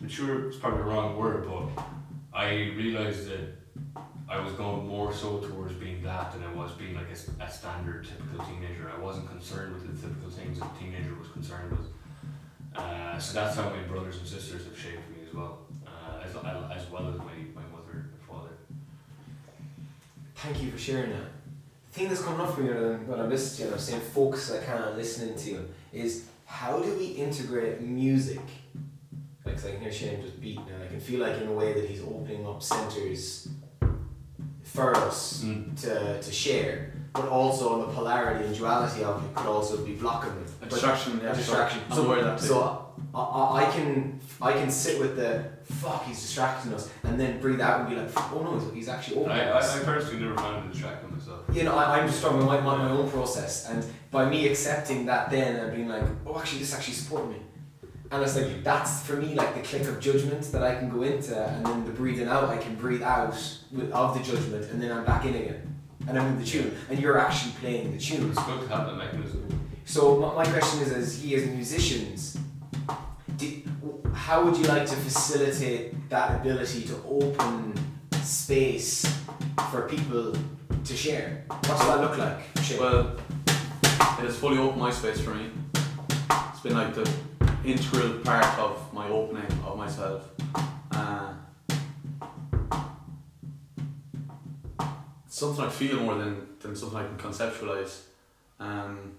[0.00, 1.84] mature is probably the wrong word, but
[2.32, 3.54] I realized that
[4.28, 7.50] I was going more so towards being that than I was being like a, a
[7.50, 8.90] standard typical teenager.
[8.96, 11.88] I wasn't concerned with the typical things that a teenager was concerned with.
[12.74, 16.30] Uh, so that's how my brothers and sisters have shaped me as well, uh, as,
[16.30, 18.56] as well as my, my mother and father.
[20.36, 21.43] Thank you for sharing that.
[21.94, 22.70] Thing that's coming up for me
[23.06, 25.68] when I'm listening to you, and I'm saying focus I can on listening to you,
[25.92, 28.40] is how do we integrate music?
[29.44, 31.52] Like, 'cause I can hear Shane just beating, and I can feel like in a
[31.52, 33.46] way that he's opening up centers
[34.64, 35.80] for us Mm.
[35.82, 39.92] to, to share, but also on the polarity and duality of it could also be
[39.94, 40.50] blocking it.
[40.62, 41.30] A distraction, yeah.
[41.32, 41.80] a distraction.
[41.92, 42.46] So, aware of that too.
[42.46, 47.20] so I, I, I can I can sit with the fuck he's distracting us, and
[47.20, 49.76] then breathe out and be like, oh no, he's- actually opening I, us.
[49.76, 51.13] I, I personally never found it distracting.
[51.52, 55.06] You know, I, I'm just about my, my, my own process, and by me accepting
[55.06, 57.36] that, then and being like, oh, actually, this actually supported me,
[58.10, 61.02] and it's like that's for me like the click of judgment that I can go
[61.02, 63.34] into, and then the breathing out, I can breathe out
[63.70, 65.74] with, of the judgment, and then I'm back in again,
[66.08, 68.30] and I'm in the tune, and you're actually playing the tune.
[68.30, 69.48] It's good to have that mechanism.
[69.84, 72.38] So my, my question is, as he as musicians,
[73.36, 73.62] do,
[74.14, 77.74] how would you like to facilitate that ability to open
[78.22, 79.04] space
[79.70, 80.34] for people
[80.84, 81.44] to share?
[81.48, 82.38] What does that look like?
[82.78, 83.16] Well,
[84.18, 85.50] it has fully opened my space for me.
[85.74, 87.10] It's been like the
[87.64, 90.28] integral part of my opening of myself.
[90.92, 91.32] Uh,
[95.26, 98.02] it's something I feel more than, than something I can conceptualize.
[98.60, 99.12] Um,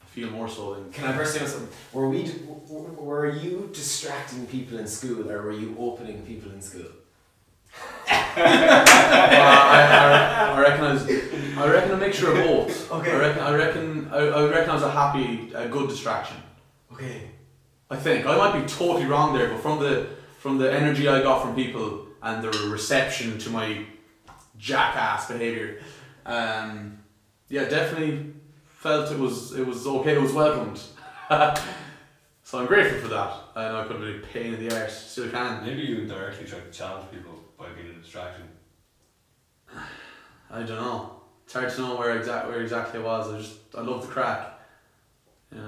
[0.00, 0.92] I feel more so than.
[0.92, 1.68] Can I burst in on something?
[1.92, 2.30] Were we,
[2.68, 6.86] were you distracting people in school, or were you opening people in school?
[8.36, 11.08] Well, I, I, I reckon I was,
[11.58, 12.92] I reckon a mixture of both.
[12.92, 13.12] Okay.
[13.12, 16.36] I reckon I reckon I, I reckon I was a happy, a good distraction.
[16.92, 17.30] Okay.
[17.90, 21.22] I think I might be totally wrong there, but from the from the energy I
[21.22, 23.84] got from people and the reception to my
[24.58, 25.80] jackass behavior,
[26.26, 26.98] um,
[27.48, 28.34] yeah, definitely
[28.66, 30.14] felt it was it was okay.
[30.14, 30.78] It was welcomed.
[32.42, 33.32] so I'm grateful for that.
[33.56, 35.64] I know I could have been a pain in the arse, still can.
[35.64, 38.44] Maybe you directly try to challenge people by being a distraction.
[40.50, 41.12] I don't know.
[41.44, 43.32] It's hard to know where exact where exactly it was.
[43.32, 44.46] I just I love the craic.
[45.54, 45.60] Yeah.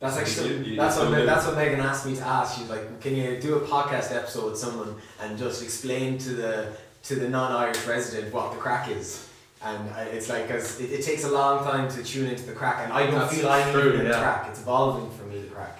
[0.00, 2.58] That's You- actually you- that's what still that's what Megan asked me to ask.
[2.58, 6.72] She's like, "Can you do a podcast episode with someone and just explain to the
[7.04, 9.28] to the non-Irish resident what the craic is?"
[9.62, 12.52] And I, it's like, cause it, it takes a long time to tune into the
[12.52, 14.48] craic, and I don't That's feel I'm true, even in the craic.
[14.50, 15.72] It's evolving for me, the craic,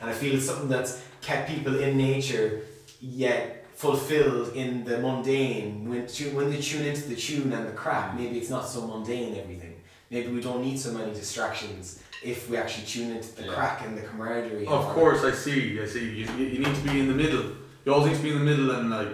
[0.00, 2.62] and I feel it's something that's kept people in nature,
[3.00, 5.88] yet fulfilled in the mundane.
[5.88, 8.80] When tu- when they tune into the tune and the craic, maybe it's not so
[8.86, 9.36] mundane.
[9.42, 9.74] Everything.
[10.10, 13.54] Maybe we don't need so many distractions if we actually tune into the Yeah.
[13.54, 14.66] craic and the camaraderie.
[14.66, 15.80] Of course, I see.
[15.80, 16.06] I see.
[16.20, 17.44] You, you you need to be in the middle.
[17.84, 19.12] You always need to be in the middle and like,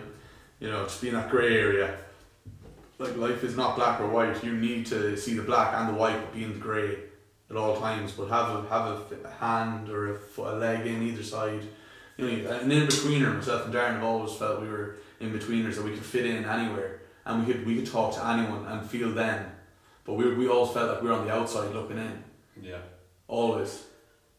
[0.60, 1.88] you know, just be in that grey area.
[2.98, 4.42] Like life is not black or white.
[4.42, 6.90] You need to see the black and the white, but be in the grey
[7.50, 8.12] at all times.
[8.12, 11.64] But have a have a, f- hand or a, foot, a leg in either side.
[12.16, 13.34] You know, an in betweener.
[13.34, 16.44] Myself and Darren have always felt we were in betweeners that we could fit in
[16.44, 19.50] anywhere, and we could we could talk to anyone and feel them.
[20.04, 22.24] But we we always felt like we were on the outside looking in.
[22.62, 22.78] Yeah.
[23.26, 23.84] Always.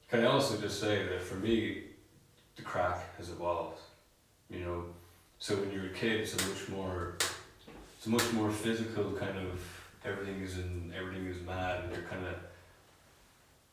[0.10, 1.84] Can I also just say that for me,
[2.56, 3.82] the craic has evolved.
[4.50, 4.86] You know,
[5.40, 7.18] so when you're a kid, it's a much more,
[7.98, 9.60] it's a much more physical kind of
[10.06, 12.36] everything is in everything is mad, and you're kind of,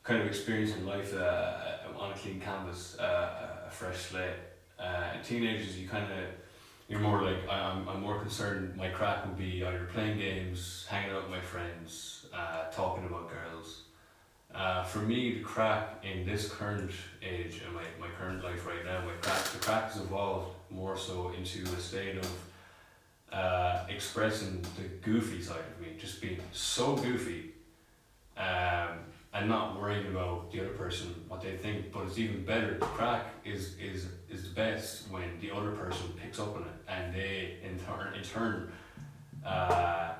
[0.03, 1.53] kind of experiencing life uh,
[1.97, 4.35] on a clean canvas, uh, a fresh slate.
[4.79, 6.25] Uh, teenagers, you kind of,
[6.89, 7.87] you're more like I'm.
[7.87, 8.75] I'm more concerned.
[8.75, 13.29] My craic would be either playing games, hanging out with my friends, uh, talking about
[13.29, 13.83] girls.
[14.53, 16.91] Uh, for me, the craic in this current
[17.23, 20.97] age and my, my current life right now, my craic, the craic has evolved more
[20.97, 22.29] so into a state of
[23.31, 27.53] uh, expressing the goofy side of me, just being so goofy
[28.37, 28.99] um,
[29.33, 31.91] and not worrying about the other person, what they think.
[31.91, 32.77] But it's even better.
[32.79, 37.13] Craic is, is, is the best when the other person picks up on it and
[37.13, 38.71] they, in turn, in turn
[39.45, 40.13] uh,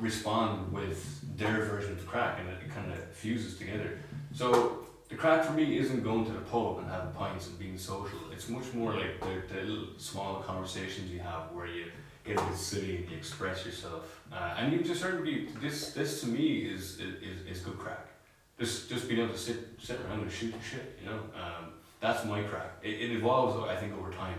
[0.00, 3.98] respond with their version of craic and it kind of fuses together.
[4.34, 7.78] So the craic for me isn't going to the pub and having pints and being
[7.78, 8.18] social.
[8.32, 11.86] It's much more like the, the little small conversations you have where you
[12.26, 14.22] get bit silly and you express yourself.
[14.32, 17.98] Uh, and you just certainly this this to me is is, is good craic.
[18.58, 21.20] Just just being able to sit sit around and shoot the shit, you know.
[21.34, 22.70] Um, that's my craic.
[22.82, 24.38] It, it evolves, I think, over time.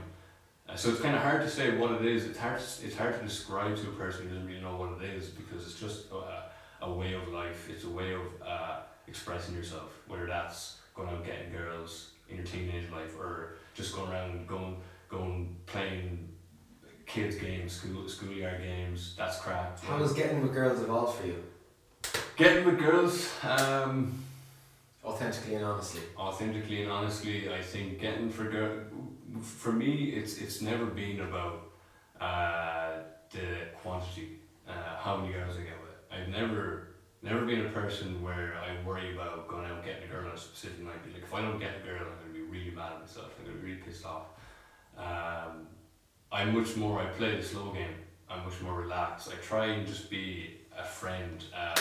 [0.70, 2.26] Uh, so it's kind of hard to say what it is.
[2.26, 2.60] It's hard.
[2.60, 5.66] It's hard to describe to a person who doesn't really know what it is because
[5.66, 7.70] it's just a, a way of life.
[7.70, 9.92] It's a way of uh, expressing yourself.
[10.08, 14.78] Whether that's going out getting girls in your teenage life, or just going around going
[15.10, 16.27] going playing
[17.08, 19.16] kids games, school schoolyard games.
[19.18, 19.80] That's crap.
[19.84, 21.44] How does getting with girls evolve for you?
[22.36, 23.32] getting with girls?
[23.44, 24.24] Um,
[25.04, 26.02] Authentically and honestly.
[26.18, 28.72] authentically and honestly, I think getting for girl,
[29.42, 31.72] for me, it's it's never been about
[32.20, 32.92] uh,
[33.32, 33.48] the
[33.82, 34.40] quantity.
[34.68, 35.98] uh, how many girls I get with.
[36.12, 36.90] I've never
[37.24, 40.34] never been a person where I worry about going out and getting a girl on
[40.34, 41.02] a specific night.
[41.14, 43.32] Like if I don't get a girl, I'm gonna be really mad at myself.
[43.40, 44.28] I'm gonna be really pissed off.
[44.98, 45.68] Um,
[46.32, 47.00] I'm much more.
[47.00, 47.96] I play the slow game.
[48.30, 49.30] I'm much more relaxed.
[49.30, 51.80] I try and just be a friend, uh,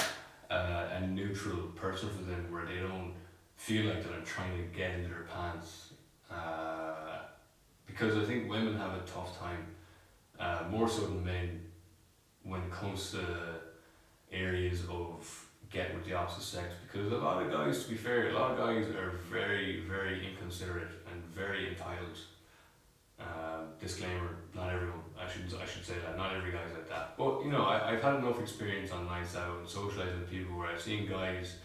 [0.52, 3.14] uh, a neutral person for them, where they don't
[3.56, 5.94] feel like that I'm trying to get into their pants.
[6.30, 7.18] Uh,
[7.86, 9.66] because I think women have a tough time,
[10.38, 11.62] uh, more so than men,
[12.44, 13.20] when it comes to
[14.30, 16.68] areas of getting with the opposite sex.
[16.86, 20.28] Because a lot of guys, to be fair, a lot of guys are very, very
[20.28, 22.18] inconsiderate and very entitled.
[23.20, 25.00] Uh, disclaimer: Not everyone.
[25.18, 26.16] I should I should say that.
[26.16, 27.16] Not every guy's like that.
[27.16, 30.56] But you know, I I've had enough experience on nights out and socializing with people
[30.56, 31.56] where I've seen guys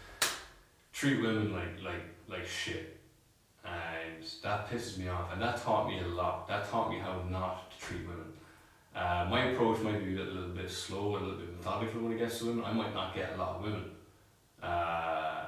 [0.92, 3.00] treat women like like like shit,
[3.64, 5.32] and that pisses me off.
[5.32, 6.48] And that taught me a lot.
[6.48, 8.32] That taught me how not to treat women.
[8.94, 12.18] Uh, my approach might be a little bit slow, a little bit methodical when it
[12.18, 12.64] gets to women.
[12.64, 13.90] I might not get a lot of women.
[14.62, 15.46] Uh,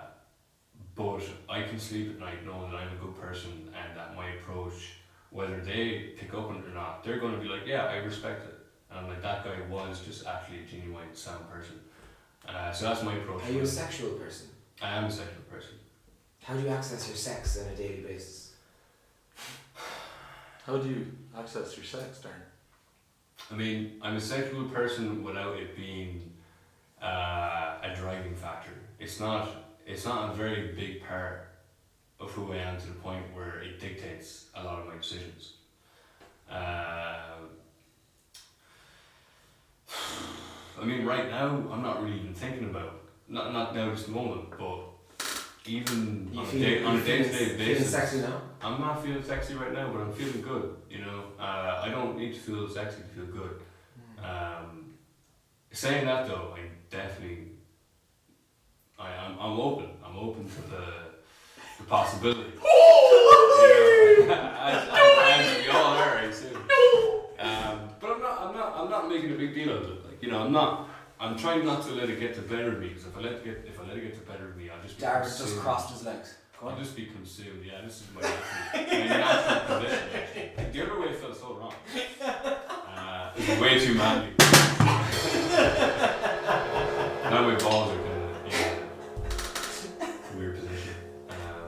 [0.94, 4.30] but I can sleep at night knowing that I'm a good person and that my
[4.30, 4.98] approach,
[5.34, 7.96] whether they pick up on it or not, they're going to be like, yeah, I
[7.96, 8.54] respect it.
[8.88, 11.80] And I'm like, that guy was just actually a genuine, sound person.
[12.48, 13.42] Uh, so that's my approach.
[13.42, 14.46] Are you a sexual person?
[14.80, 15.72] I am a sexual person.
[16.44, 18.54] How do you access your sex on a daily basis?
[20.66, 21.06] How do you
[21.36, 23.50] access your sex, Darren?
[23.50, 26.30] I mean, I'm a sexual person without it being
[27.02, 28.70] uh, a driving factor.
[29.00, 29.48] It's not.
[29.86, 31.43] It's not a very big part
[32.24, 35.54] of who I am to the point where it dictates a lot of my decisions.
[36.50, 37.36] Uh,
[40.80, 44.50] I mean, right now I'm not really even thinking about not not now this moment,
[44.58, 44.80] but
[45.66, 47.90] even You on, feel, a day, on a day to day feeling basis.
[47.90, 48.42] sexy now?
[48.60, 50.76] I'm not feeling sexy right now, but I'm feeling good.
[50.90, 53.60] You know, uh, I don't need to feel sexy to feel good.
[54.22, 54.94] Um,
[55.72, 56.60] saying that though, I
[56.90, 57.48] definitely,
[58.98, 59.88] I, I'm, I'm open.
[60.04, 60.84] I'm open to the,
[61.78, 62.52] the possibility.
[62.64, 62.70] All.
[67.38, 70.04] Um, but I'm not, I'm not, I'm not making a big deal out of it.
[70.06, 70.88] Like, you know, I'm not.
[71.20, 72.88] I'm trying not to let it get to better of me.
[72.88, 74.68] Because if I let it get, if I let it get to better of me,
[74.70, 75.60] I'll just be Darren just consumed.
[75.62, 76.34] crossed his legs.
[76.60, 76.78] Go I'll on.
[76.82, 77.64] just be consumed.
[77.64, 80.08] Yeah, this is my natural, my natural position.
[80.14, 80.70] Actually.
[80.72, 81.74] The other way felt so wrong.
[82.96, 84.28] Uh, way too manly.
[87.30, 87.90] now my balls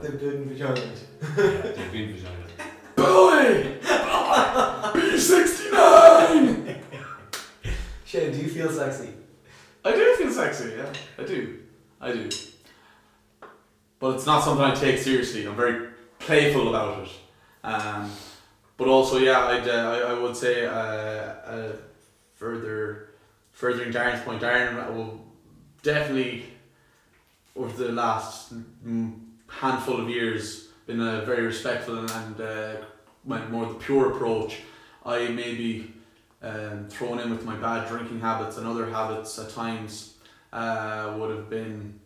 [0.07, 0.79] They've been vagina.
[0.79, 2.45] yeah, they've been vagina.
[2.95, 3.77] Boy!
[4.93, 6.77] B69!
[8.05, 9.09] Shane, do you feel sexy?
[9.83, 10.93] I do feel sexy, yeah.
[11.19, 11.59] I do.
[11.99, 12.29] I do.
[13.99, 15.45] But it's not something I take seriously.
[15.45, 15.89] I'm very
[16.19, 17.09] playful about it.
[17.65, 18.09] Um,
[18.77, 21.73] but also, yeah, I'd, uh, I, I would say uh, uh,
[22.35, 23.09] further,
[23.51, 25.19] furthering Darren's point, Darren will
[25.83, 26.45] definitely,
[27.57, 28.53] over the last
[28.87, 32.75] mm, handful of years, been a very respectful and, and uh,
[33.25, 34.61] went more the pure approach.
[35.05, 35.93] I maybe
[36.41, 40.15] um, thrown in with my bad drinking habits and other habits at times
[40.53, 41.99] uh, would have been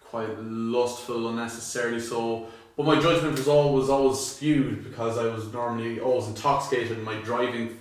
[0.00, 6.00] quite lustful unnecessarily so but my judgment was always always skewed because I was normally
[6.00, 7.78] always intoxicated and my driving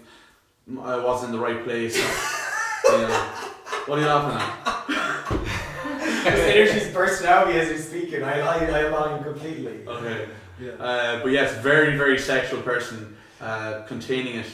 [0.82, 1.96] I was in the right place
[2.86, 3.08] you know.
[3.86, 4.68] what are you laughing at?
[6.28, 8.24] Energy's bursting out of me as you're speaking.
[8.24, 9.78] I, I, I align completely.
[9.88, 10.28] okay
[10.60, 10.72] Yeah.
[10.72, 14.48] uh, but yes very very sexual person uh, containing it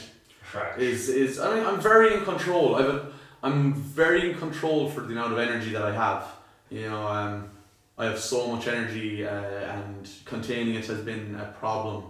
[0.50, 0.78] Trash.
[0.78, 2.76] is is I mean I'm very in control.
[2.76, 6.22] I've I'm very in control for the amount of energy that I have.
[6.70, 7.50] You know, um,
[7.98, 12.04] I have so much energy, uh, and containing it has been a problem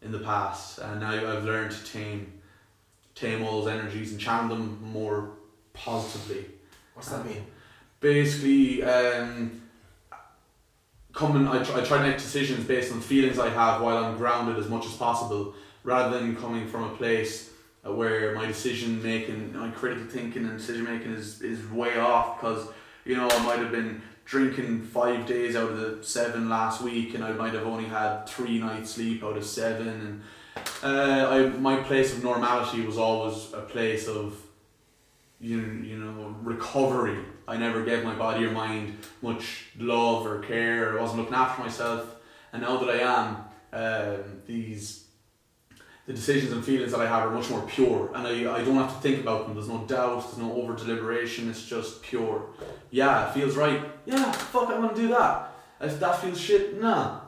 [0.00, 0.78] in the past.
[0.78, 2.32] And now I've learned to tame
[3.16, 5.30] tame all those energies and channel them more
[5.72, 6.44] positively.
[6.94, 7.44] What's that mean?
[7.98, 9.62] Basically, um,
[11.16, 14.16] coming I try, I try to make decisions based on feelings I have while I'm
[14.16, 17.50] grounded as much as possible, rather than coming from a place
[17.84, 22.38] uh, where my decision making, my critical thinking and decision making is, is way off
[22.38, 22.68] because
[23.04, 27.14] you know I might have been drinking five days out of the seven last week
[27.14, 30.22] and I might have only had three nights sleep out of seven and
[30.82, 34.36] uh, I my place of normality was always a place of
[35.40, 37.24] you, you know recovery.
[37.48, 40.98] I never gave my body or mind much love or care.
[40.98, 42.16] I wasn't looking after myself,
[42.52, 43.36] and now that I am,
[43.72, 45.04] um, these
[46.06, 48.76] the decisions and feelings that I have are much more pure, and I, I don't
[48.76, 49.54] have to think about them.
[49.54, 50.22] There's no doubt.
[50.22, 51.50] There's no over deliberation.
[51.50, 52.46] It's just pure.
[52.90, 53.82] Yeah, it feels right.
[54.04, 55.52] Yeah, fuck, I'm gonna do that.
[55.80, 57.20] If that feels shit, nah.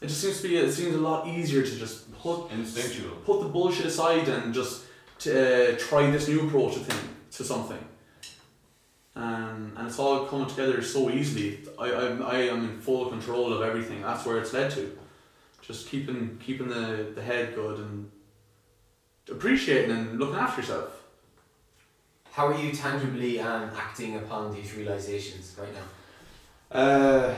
[0.00, 0.56] It just seems to be.
[0.56, 3.16] It seems a lot easier to just put Instinctual.
[3.24, 4.84] put the bullshit aside and just
[5.20, 7.78] to, uh, try this new approach to thing to something.
[9.14, 11.60] Um, and it's all coming together so easily.
[11.78, 14.02] I, I, I am in full control of everything.
[14.02, 14.96] That's where it's led to.
[15.60, 18.10] Just keeping keeping the, the head good and
[19.30, 21.02] appreciating and looking after yourself.
[22.32, 26.78] How are you tangibly um, acting upon these realizations right now?
[26.80, 27.34] Uh,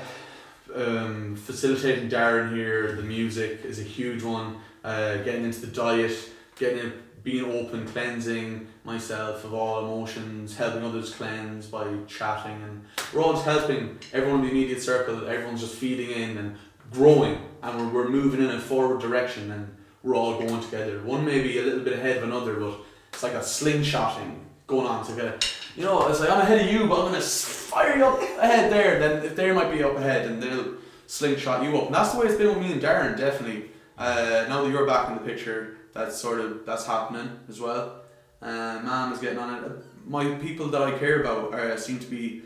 [0.75, 4.59] um, facilitating Darren here, the music is a huge one.
[4.85, 6.17] Uh, getting into the diet,
[6.57, 6.93] getting in,
[7.25, 13.33] being open, cleansing myself of all emotions, helping others cleanse by chatting, and we're all
[13.33, 15.27] just helping everyone in the immediate circle.
[15.27, 16.57] Everyone's just feeding in and
[16.93, 21.03] growing, and we're, we're moving in a forward direction, and we're all going together.
[21.03, 22.79] One may be a little bit ahead of another, but
[23.13, 25.39] it's like a slingshotting going on together.
[25.77, 28.71] You know, it's like I'm ahead of you, but I'm gonna fire you up ahead
[28.71, 28.99] there.
[28.99, 30.75] Then if they might be up ahead, and they'll
[31.07, 31.87] slingshot you up.
[31.87, 33.71] And that's the way it's been with me and Darren, definitely.
[33.97, 38.03] Uh, now that you're back in the picture, that's sort of that's happening as well.
[38.43, 39.73] Uh, Mam is getting on it.
[40.07, 42.43] My people that I care about uh, seem to be,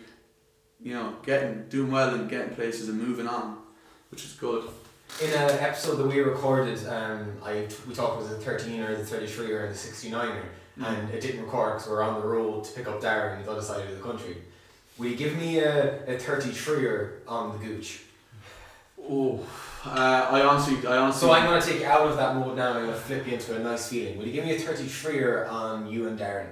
[0.81, 3.59] you know, getting doing well and getting places and moving on,
[4.11, 4.65] which is good.
[5.23, 9.05] In an episode that we recorded, um, I we talked about the 13 or the
[9.05, 10.45] 33 or the 69er,
[10.81, 13.45] and it didn't record because we were on the road to pick up Darren on
[13.45, 14.37] the other side of the country.
[14.99, 18.03] Will you give me a, a 33er on the gooch?
[19.11, 19.41] Oh,
[19.87, 21.29] uh, I honestly, I honestly.
[21.29, 23.01] So I'm going to take you out of that mode now and I'm going to
[23.01, 24.19] flip you into a nice feeling.
[24.19, 26.49] Will you give me a 33er on you and Darren?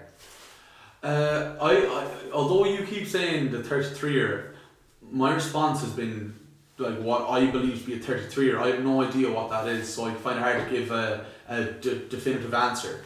[1.03, 4.55] Uh, I, I although you keep saying the thirty three year,
[5.03, 6.35] my response has been
[6.79, 8.59] like what I believe to be a thirty three year.
[8.59, 11.27] I have no idea what that is, so I find it hard to give a,
[11.49, 13.05] a definitive answer.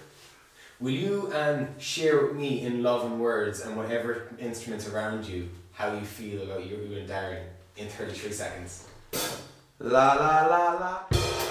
[0.78, 5.50] Will you um, share with me in love and words and whatever instruments around you
[5.72, 7.42] how you feel about you, you and Darren
[7.76, 8.86] in 33 seconds?
[9.80, 11.49] La la la la.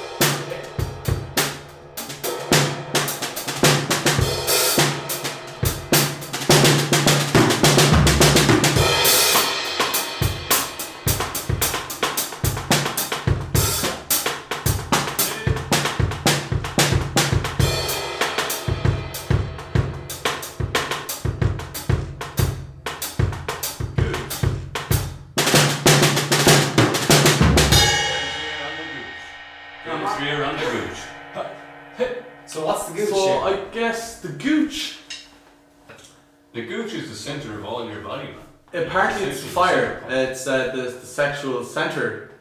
[39.59, 40.03] Fire.
[40.09, 42.31] It's uh, the, the sexual center.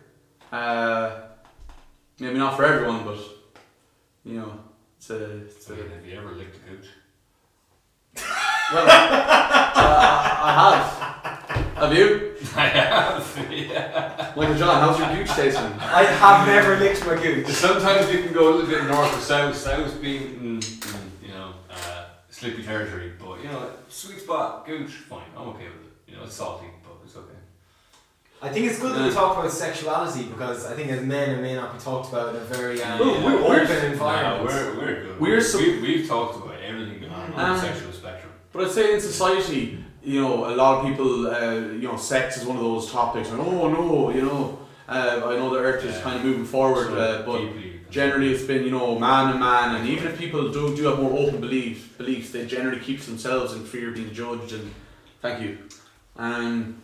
[0.53, 1.23] Uh,
[2.19, 3.19] maybe not for everyone, but
[4.25, 4.53] you know,
[4.97, 5.39] it's a.
[5.43, 6.87] It's So a have you ever licked a gooch?
[8.73, 11.77] well, uh, I have.
[11.77, 12.35] Have you?
[12.57, 14.33] I have, yeah.
[14.37, 15.73] Michael John, how's your gooch tasting?
[15.81, 17.47] I have never licked my gooch.
[17.49, 19.57] Sometimes you can go a little bit north or south.
[19.57, 24.91] South being, mm, mm, you know, uh, slippy territory, but you know, sweet spot, gooch,
[25.11, 25.23] fine.
[25.37, 25.93] I'm okay with it.
[26.11, 27.41] You know, it's salty, but it's okay.
[28.41, 31.43] I think it's good that we talk about sexuality because I think as men it
[31.43, 34.51] may not be talked about in a very um, Well, we're- we're- open environment.
[34.51, 35.21] No, we're, we're good.
[35.21, 38.33] We're so- we, we've talked about everything on Um, the sexual spectrum.
[38.53, 42.37] But I'd say in society, you know, a lot of people, uh, you know, sex
[42.37, 43.29] is one of those topics.
[43.31, 46.03] And, oh no, you know, uh, I know the earth is Yeah.
[46.03, 49.41] kind of moving forward, So uh, but deeply generally it's been, you know, man and
[49.41, 49.75] man.
[49.77, 53.55] And even if people do do have more open beliefs, beliefs, they generally keep themselves
[53.55, 54.53] in fear of being judged.
[54.53, 54.67] And
[55.23, 55.59] thank you.
[56.17, 56.83] Um,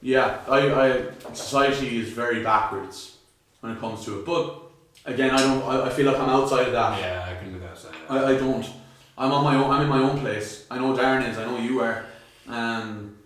[0.00, 3.16] yeah, I, I society is very backwards
[3.60, 4.26] when it comes to it.
[4.26, 4.60] But
[5.04, 5.62] again, I don't.
[5.62, 7.00] I, I feel like I'm outside of that.
[7.00, 7.92] Yeah, I can look outside.
[7.92, 8.10] that.
[8.10, 8.66] I, I don't.
[9.16, 9.70] I'm on my own.
[9.70, 10.66] I'm in my own place.
[10.70, 11.38] I know Darren is.
[11.38, 12.04] I know you are.
[12.46, 13.16] Um,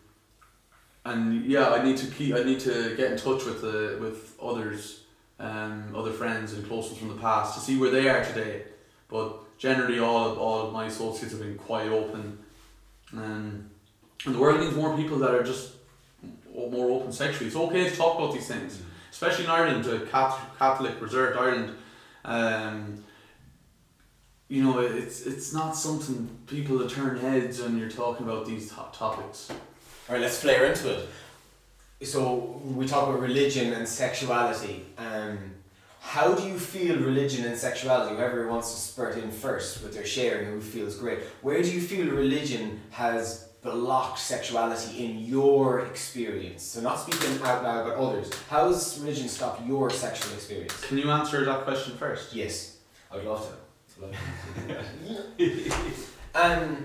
[1.05, 2.35] and yeah, I need to keep.
[2.35, 5.05] I need to get in touch with the with others,
[5.39, 8.63] um, other friends and close ones from the past to see where they are today.
[9.09, 12.39] But generally, all of, all of my associates have been quite open,
[13.13, 13.71] um,
[14.25, 15.73] and the world needs more people that are just
[16.55, 17.47] more open sexually.
[17.47, 18.83] It's okay to talk about these things
[19.13, 21.77] especially in Ireland, a Catholic, Catholic reserved Ireland,
[22.25, 23.05] um,
[24.49, 28.71] you know, it's it's not something people that turn heads when you're talking about these
[28.71, 29.51] top topics.
[30.09, 31.09] Alright, let's flare into it.
[32.07, 34.85] So we talk about religion and sexuality.
[34.99, 35.39] Um,
[36.01, 38.17] how do you feel religion and sexuality?
[38.17, 41.21] Whoever wants to spurt in first with their sharing, who feels great.
[41.43, 46.63] Where do you feel religion has blocked sexuality in your experience?
[46.63, 48.31] So not speaking out loud, but others.
[48.49, 50.79] How has religion stopped your sexual experience?
[50.87, 52.35] Can you answer that question first?
[52.35, 52.79] Yes,
[53.11, 53.53] I would love to.
[56.35, 56.85] um,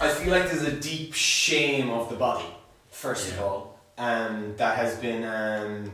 [0.00, 2.44] I feel like there's a deep shame of the body,
[2.90, 5.90] first of all, um, that has been um,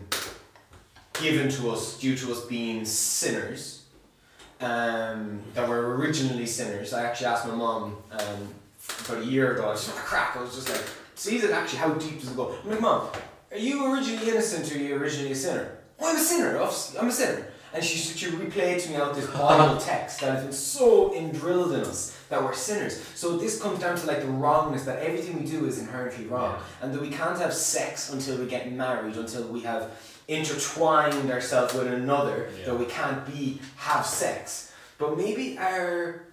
[1.14, 3.84] given to us due to us being sinners,
[4.60, 6.92] um, that were originally sinners.
[6.92, 8.48] I actually asked my mom um,
[9.06, 9.64] about a year ago.
[9.64, 10.36] I was just like, oh, craic.
[10.36, 10.82] I was just like,
[11.14, 11.78] see it actually.
[11.78, 12.54] How deep does it go?
[12.64, 13.08] I'm like, mom,
[13.50, 15.78] are you originally innocent or are you originally a sinner?
[15.98, 16.58] Well, I'm a sinner.
[16.58, 17.46] obviously, I'm a sinner.
[17.72, 21.72] And she she replayed to me out this Bible text that has been so indrilled
[21.72, 23.02] in us that we're sinners.
[23.16, 26.56] So this comes down to like the wrongness that everything we do is inherently wrong,
[26.80, 29.90] and that we can't have sex until we get married, until we have
[30.28, 32.48] intertwined ourselves with another.
[32.58, 32.66] Yeah.
[32.66, 34.72] That we can't be have sex.
[34.98, 36.23] But maybe our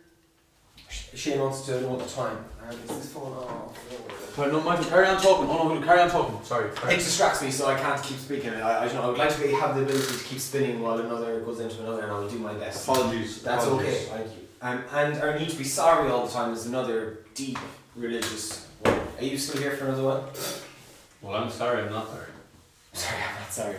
[1.16, 2.38] Shane wants to know the time.
[2.64, 3.78] Um, is this phone off?
[4.36, 5.50] Sorry, no, Michael, carry on talking.
[5.50, 6.40] Oh no, carry on talking.
[6.44, 6.70] Sorry.
[6.70, 8.50] It distracts me, so I can't keep speaking.
[8.54, 10.82] I, I, you know, I would like to be, have the ability to keep spinning
[10.82, 12.88] while another goes into another, and I will do my best.
[12.88, 13.42] Apologies.
[13.42, 14.06] That's okay.
[14.06, 14.08] Apologies.
[14.08, 14.48] Thank you.
[14.62, 17.58] Um, and our need to be sorry all the time is another deep
[17.96, 19.00] religious one.
[19.18, 20.24] Are you still here for another one?
[21.22, 22.28] Well, I'm sorry, I'm not sorry.
[22.94, 23.76] Sorry, I'm not sorry.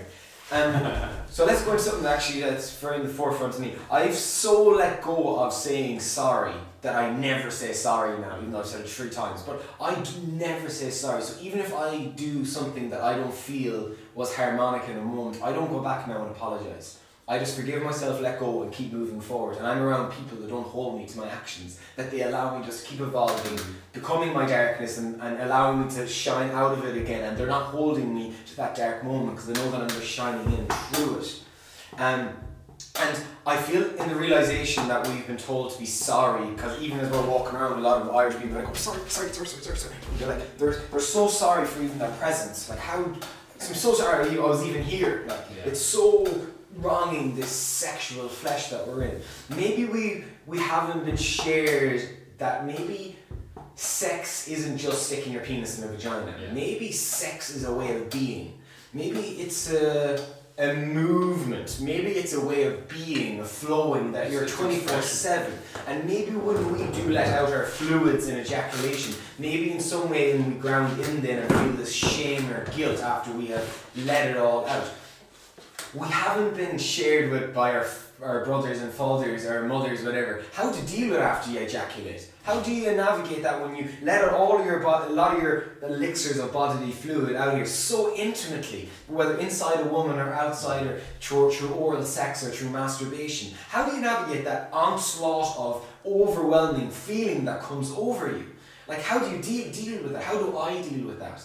[0.51, 3.75] Um, so let's go into something actually that's very in the forefront of me.
[3.91, 6.53] I've so let go of saying sorry
[6.83, 9.43] that I never say sorry now, even though I've said it three times.
[9.43, 11.23] But I do never say sorry.
[11.23, 15.43] So even if I do something that I don't feel was harmonic in a moment,
[15.43, 16.99] I don't go back now and apologize.
[17.29, 19.57] I just forgive myself, let go, and keep moving forward.
[19.57, 22.65] And I'm around people that don't hold me to my actions, that they allow me
[22.65, 27.01] just keep evolving, becoming my darkness, and, and allowing me to shine out of it
[27.01, 27.23] again.
[27.23, 30.09] And they're not holding me to that dark moment because they know that I'm just
[30.09, 31.43] shining in through it.
[31.97, 32.31] Um,
[33.01, 37.01] and I feel in the realization that we've been told to be sorry, because even
[37.01, 39.47] as we're walking around, a lot of Irish people are like, oh, sorry, sorry, sorry,
[39.49, 39.95] sorry, sorry.
[40.19, 42.69] They're like, they're, they're so sorry for even their presence.
[42.69, 45.25] Like, how, I'm so sorry I was even here.
[45.27, 45.71] Like, Yeah.
[45.71, 46.27] it's so
[46.77, 49.21] wronging this sexual flesh that we're in.
[49.51, 53.17] Maybe we, we haven't been shared that maybe
[53.75, 56.35] sex isn't just sticking your penis in a vagina.
[56.41, 56.53] Yeah.
[56.53, 58.59] Maybe sex is a way of being.
[58.93, 60.25] Maybe it's a,
[60.59, 61.81] a movement.
[61.81, 65.53] Maybe it's a way of being, of flowing, that you're 24 7.
[65.87, 70.37] And maybe when we do let out our fluids in ejaculation, maybe in some way
[70.39, 74.37] we ground in then and feel this shame or guilt after we have let it
[74.37, 74.89] all out.
[75.95, 77.87] We haven't been shared with by our,
[78.23, 82.29] our brothers and fathers, our mothers, whatever, how to deal with after you ejaculate.
[82.45, 85.37] How do you navigate that when you let out all of your bod- a lot
[85.37, 90.33] of your elixirs of bodily fluid out here so intimately, whether inside a woman or
[90.33, 93.53] outside or through, through oral sex or through masturbation?
[93.69, 98.47] How do you navigate that onslaught of overwhelming feeling that comes over you?
[98.89, 100.23] Like, how do you deal, deal with that?
[100.25, 101.43] How do I deal with that?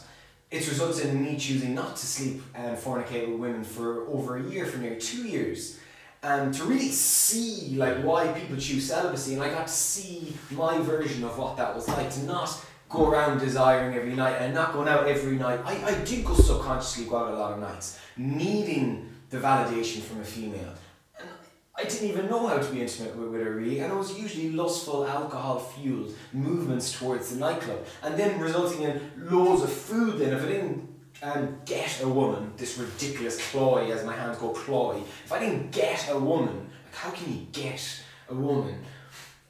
[0.50, 4.44] It's resulted in me choosing not to sleep and fornicate with women for over a
[4.44, 5.78] year, for nearly two years.
[6.24, 10.80] And to really see like why people choose celibacy, and I got to see my
[10.80, 14.74] version of what that was like to not go around desiring every night and not
[14.74, 15.60] going out every night.
[15.66, 20.22] I, I did go subconsciously go out a lot of nights, needing the validation from
[20.22, 20.74] a female.
[21.20, 21.28] And
[21.76, 24.18] I didn't even know how to be intimate with, with her really, and it was
[24.18, 30.20] usually lustful, alcohol fueled movements towards the nightclub, and then resulting in loads of food.
[30.20, 30.88] Then, if I didn't
[31.24, 35.72] um, get a woman, this ridiculous ploy, as my hands go ploy, if I didn't
[35.72, 37.82] get a woman, like how can you get
[38.30, 38.80] a woman?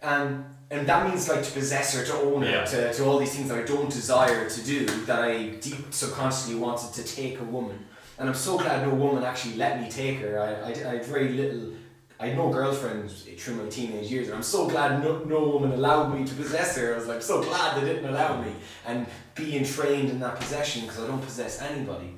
[0.02, 2.66] Um, and that means like to possess her, to own her, Yeah.
[2.66, 6.56] to, to all these things that I don't desire to do, that I deep subconsciously
[6.56, 7.86] wanted to take a woman.
[8.20, 10.40] And I'm so glad no woman actually let me take her.
[10.40, 11.74] I, I, I had very little,
[12.20, 15.72] I had no girlfriends through my teenage years, and I'm so glad no, no woman
[15.72, 16.94] allowed me to possess her.
[16.94, 18.52] I was like so glad they didn't allow me,
[18.88, 19.06] and
[19.36, 22.16] being trained in that possession because I don't possess anybody.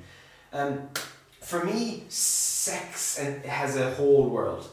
[0.52, 0.88] Um,
[1.42, 4.68] for me, sex and has a whole world.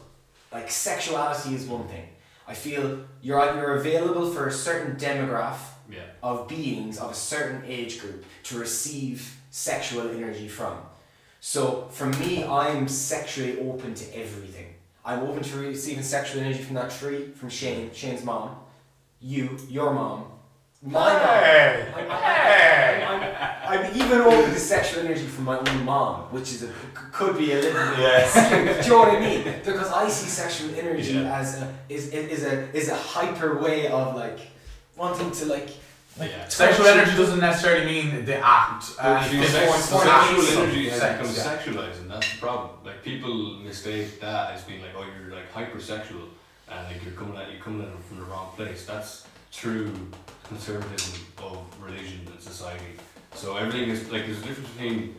[0.50, 2.08] Like sexuality is one thing.
[2.46, 5.60] I feel you're you're available for a certain demographic
[5.90, 6.04] Yeah.
[6.22, 10.78] of beings of a certain age group to receive sexual energy from.
[11.40, 14.74] So for me, I'm sexually open to everything.
[15.08, 18.56] I'm open to receiving sexual energy from that tree, from Shane, Shane's mom,
[19.22, 20.26] you, your mom,
[20.82, 21.88] my Hey!
[21.90, 22.04] mom.
[22.04, 23.22] I'm, I'm,
[23.72, 27.38] I'm, I'm even open to sexual energy from my own mom, which is a could
[27.38, 27.98] be a little bit.
[27.98, 28.80] Yeah.
[28.82, 29.44] Do you know what I mean?
[29.64, 31.38] Because I see sexual energy Yeah.
[31.40, 34.38] as a is, is a is a hyper way of like
[34.94, 35.70] wanting to like
[36.20, 36.48] Yeah.
[36.48, 38.84] Sexual energy doesn't necessarily mean the act.
[38.98, 41.56] Uh, If sex- more- the it's more sexual energy has Sex, become yeah.
[41.56, 42.70] sexualized, and that's the problem.
[42.84, 46.28] Like people mistake that as being like, oh, you're like hypersexual,
[46.70, 48.84] and like you're coming at you coming at it from the wrong place.
[48.86, 49.92] That's true
[50.48, 52.92] conservatism of religion and society.
[53.34, 55.16] So everything is like there's a difference between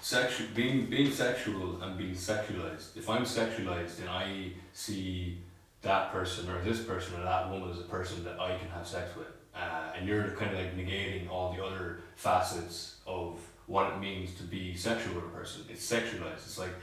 [0.00, 2.96] sexual being being sexual and being sexualized.
[2.96, 5.38] If I'm sexualized, then I see
[5.82, 8.86] that person or this person or that woman as a person that I can have
[8.86, 13.92] sex with, uh, and you're kind of like negating all the other facets of what
[13.92, 15.62] it means to be sexual with a person.
[15.68, 16.44] It's sexualized.
[16.46, 16.74] It's like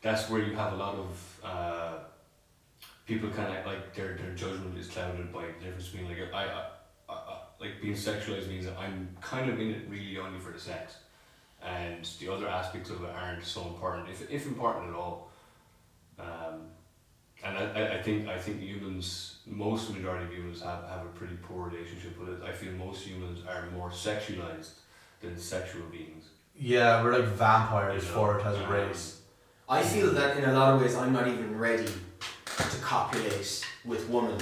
[0.00, 1.92] that's where you have a lot of uh,
[3.06, 6.44] people kind of like their their judgment is clouded by the difference between like I,
[7.08, 10.52] I, I like being sexualized means that I'm kind of in it really only for
[10.52, 10.96] the sex,
[11.62, 15.30] and the other aspects of it aren't so important, if if important at all.
[16.18, 16.68] Um,
[17.44, 21.08] and I, I, I think I think humans, most majority of humans have, have a
[21.14, 22.42] pretty poor relationship with it.
[22.42, 24.72] I feel most humans are more sexualized
[25.20, 26.28] than sexual beings.
[26.54, 29.20] Yeah, we're like vampires You know, for it as a race.
[29.68, 34.08] I feel that in a lot of ways I'm not even ready to copulate with
[34.08, 34.38] women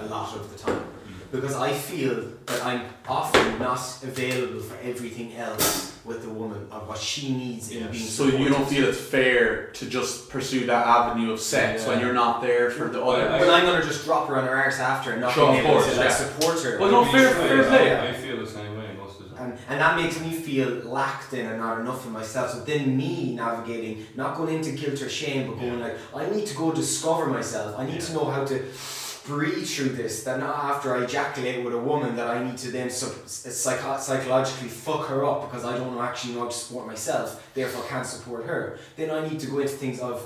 [0.00, 1.32] a lot of the time mm.
[1.32, 6.80] because I feel that I'm often not available for everything else with the woman or
[6.80, 7.86] what she needs in Yeah.
[7.88, 12.00] being So you don't feel it's fair to just pursue that avenue of sex when
[12.00, 13.28] you're not there for the other.
[13.30, 15.60] I- But I'm gonna just drop her on her arse after and not Sure, being
[15.60, 16.14] of able course, to like, yeah.
[16.14, 16.78] support her.
[16.78, 17.94] Well, no, fair- I- fair play.
[17.96, 19.50] I, I feel the same way most of the time.
[19.52, 22.50] And, and that makes me feel lacked in and not enough in myself.
[22.50, 25.86] So then me navigating, not going into guilt or shame, but going Yeah.
[25.86, 27.76] like, I need to go discover myself.
[27.78, 28.62] I need to know how to
[29.26, 30.22] breathe through this.
[30.24, 33.98] That not after I ejaculate with a woman that I need to then sub- psycho-
[33.98, 38.06] psychologically fuck her up because I don't actually know how to support myself, therefore can't
[38.06, 38.78] support her.
[38.96, 40.20] Then I need to go into things of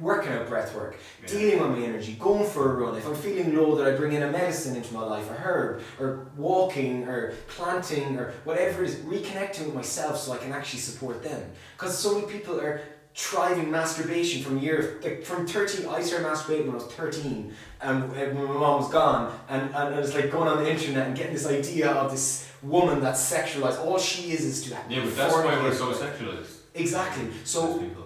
[0.00, 1.28] working out breath work, Yeah.
[1.28, 2.96] dealing with my energy, going for a run.
[2.96, 5.80] If I'm feeling low, that I bring in a medicine into my life, a herb,
[6.00, 10.80] or walking, or planting, or whatever it is, reconnecting with myself so I can actually
[10.80, 11.40] support them.
[11.76, 12.80] Because so many people are
[13.14, 17.52] thriving masturbation from year like from 13 I started masturbating when I was 13
[17.82, 21.08] and when my mom was gone and, and I was like going on the internet
[21.08, 25.04] and getting this idea of this woman that's sexualized all she is is to Yeah,
[25.04, 26.56] but that's why we're so sexualized.
[26.74, 28.01] exactly so people.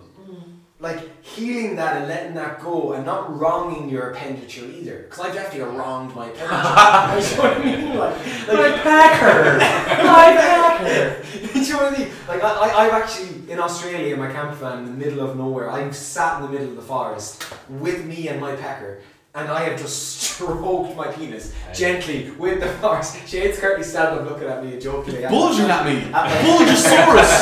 [0.79, 5.07] Like healing that and letting that go and not wronging your appendage either.
[5.09, 7.31] Because I definitely wronged my appendage.
[7.31, 7.99] you know what I mean?
[7.99, 9.59] Like, like pecker!
[10.05, 11.53] my pecker!
[11.53, 12.09] Do you know what I mean?
[12.29, 15.37] Like I, I, I've actually in Australia in my camper van in the middle of
[15.37, 15.71] nowhere.
[15.71, 19.01] I've sat in the middle of the forest with me and my pecker.
[19.37, 23.17] And I have just stroked my penis gently with the forest.
[23.29, 25.23] Shane's currently standing up looking at me jokingly.
[25.29, 26.01] Bulging at me!
[26.11, 27.33] Bulgosaurus!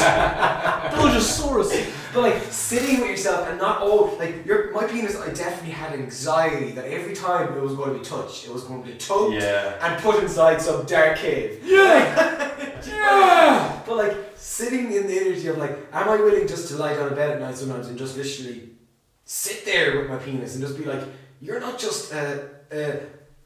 [0.90, 1.92] Bulgosaurus!
[2.12, 5.92] But like sitting with yourself and not all like your my penis, I definitely had
[5.92, 8.96] anxiety that every time it was going to be touched, it was going to be
[8.98, 9.78] tugged Yeah.
[9.80, 11.60] and put inside some dark cave.
[11.64, 12.78] Yeah!
[12.86, 13.80] yeah!
[13.86, 17.08] But like sitting in the energy of like, am I willing just to lie down
[17.08, 18.70] in bed at night sometimes and just literally
[19.24, 21.02] sit there with my penis and just be like,
[21.44, 23.00] you're not just a, a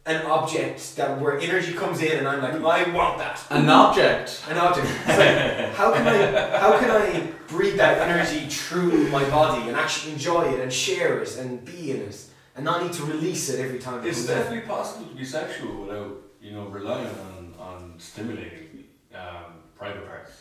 [0.07, 3.43] an object that where energy comes in and I'm like, I want that.
[3.51, 4.43] An object.
[4.49, 4.87] An object.
[5.07, 9.77] It's like, how can I how can I breathe that energy through my body and
[9.77, 12.19] actually enjoy it and share it and be in it
[12.55, 14.37] and not need to release it every time it It's comes in?
[14.37, 18.85] definitely possible to be sexual without, you know, relying on, on stimulating
[19.15, 19.47] um,
[19.77, 20.33] private parts.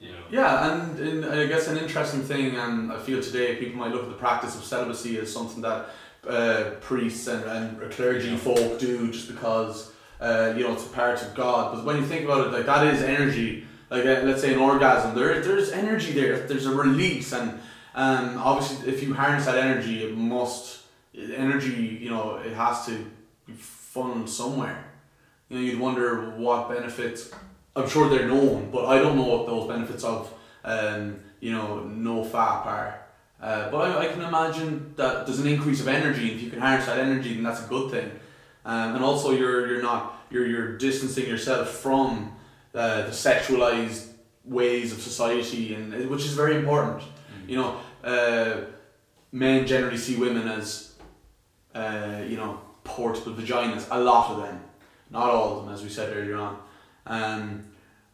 [0.00, 0.24] You know.
[0.30, 4.04] Yeah, and, and I guess an interesting thing, and I feel today people might look
[4.04, 5.88] at the practice of celibacy as something that
[6.28, 8.36] uh, priests and, and clergy Yeah.
[8.36, 11.74] folk do just because uh, you know it's a part of God.
[11.74, 13.64] But when you think about it, like that is energy.
[13.90, 16.46] Like uh, let's say an orgasm, there there's energy there.
[16.46, 17.58] There's a release, and
[17.94, 20.80] um, obviously if you harness that energy, it must
[21.14, 21.98] energy.
[22.02, 23.06] You know, it has to
[23.46, 24.84] be funneled somewhere.
[25.48, 27.30] You know, you'd wonder what benefits.
[27.74, 30.30] I'm sure they're known, but I don't know what those benefits of
[30.64, 33.00] um, you know no fap are.
[33.40, 36.50] Uh, but I, I can imagine that there's an increase of energy, and if you
[36.50, 38.10] can harness that energy, then that's a good thing.
[38.64, 42.34] Um, and also, you're you're not you're you're distancing yourself from
[42.74, 44.08] uh, the sexualized
[44.44, 47.02] ways of society, and which is very important.
[47.46, 48.62] You know, uh,
[49.30, 50.94] men generally see women as
[51.74, 53.86] uh, you know portable vaginas.
[53.90, 54.60] A lot of them,
[55.10, 56.58] not all of them, as we said earlier on.
[57.06, 57.64] Um,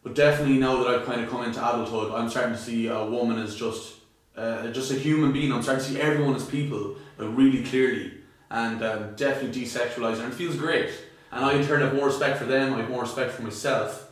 [0.03, 3.03] but definitely now that I've kind of come into adulthood, I'm starting to see a
[3.03, 3.95] woman as just
[4.37, 5.51] uh, just a human being.
[5.51, 8.13] I'm starting to see everyone as people like, really clearly,
[8.49, 10.23] and um, definitely desexualizing.
[10.23, 10.89] And it feels great.
[11.31, 12.73] And I in turn have more respect for them.
[12.73, 14.11] I have more respect for myself,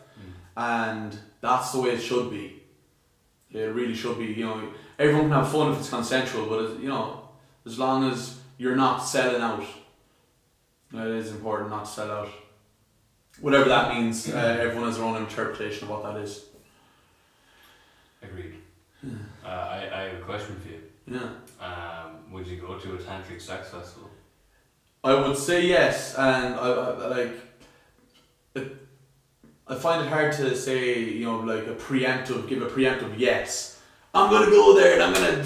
[0.57, 2.61] and that's the way it should be.
[3.51, 4.25] It really should be.
[4.25, 7.29] You know, everyone can have fun if it's consensual, but it, you know,
[7.65, 9.63] as long as you're not selling out,
[10.93, 12.29] it is important not to sell out.
[13.41, 16.45] Whatever that means, uh, everyone has their own interpretation of what that is.
[18.21, 18.55] Agreed.
[19.43, 20.81] Uh, I, I have a question for you.
[21.05, 21.29] Yeah.
[21.59, 24.09] Um, would you go to a tantric sex festival?
[25.03, 27.33] I would say yes, and I, I like.
[28.55, 28.77] It,
[29.67, 33.81] I find it hard to say, you know, like a preemptive, give a preemptive yes.
[34.13, 35.43] I'm gonna go there and I'm gonna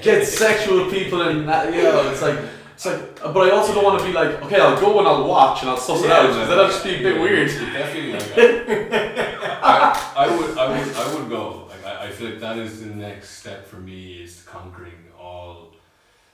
[0.02, 2.38] get sexual people and that, you know, it's like,
[2.74, 5.26] it's like, but I also don't want to be like, okay, I'll go and I'll
[5.26, 7.48] watch and I'll suss it out, because that'll just be a bit weird.
[7.48, 9.62] Definitely like that.
[9.62, 11.65] I, I would I would I would go.
[12.06, 15.74] I, feel like that is the next step for me is conquering all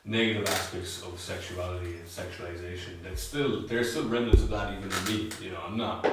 [0.04, 3.02] negative aspects of sexuality and sexualization.
[3.02, 5.30] That's still there's still remnants of that even in me.
[5.40, 6.06] You know, I'm not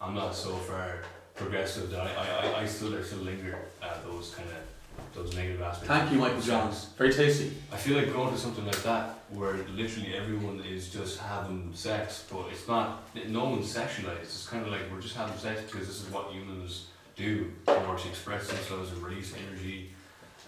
[0.00, 1.02] I'm not so far
[1.34, 5.62] progressive that I, I, I, still I still linger at those kind of those negative
[5.62, 5.88] aspects.
[5.88, 6.86] Thank you, Michael Johns.
[6.98, 7.52] Very tasty.
[7.72, 12.26] I feel like going to something like that where literally everyone is just having sex,
[12.30, 13.02] but it's not.
[13.28, 14.22] No one's sexualized.
[14.22, 16.88] It's kind of like we're just having sex because this is what humans
[17.20, 19.92] do in order to express themselves and release energy.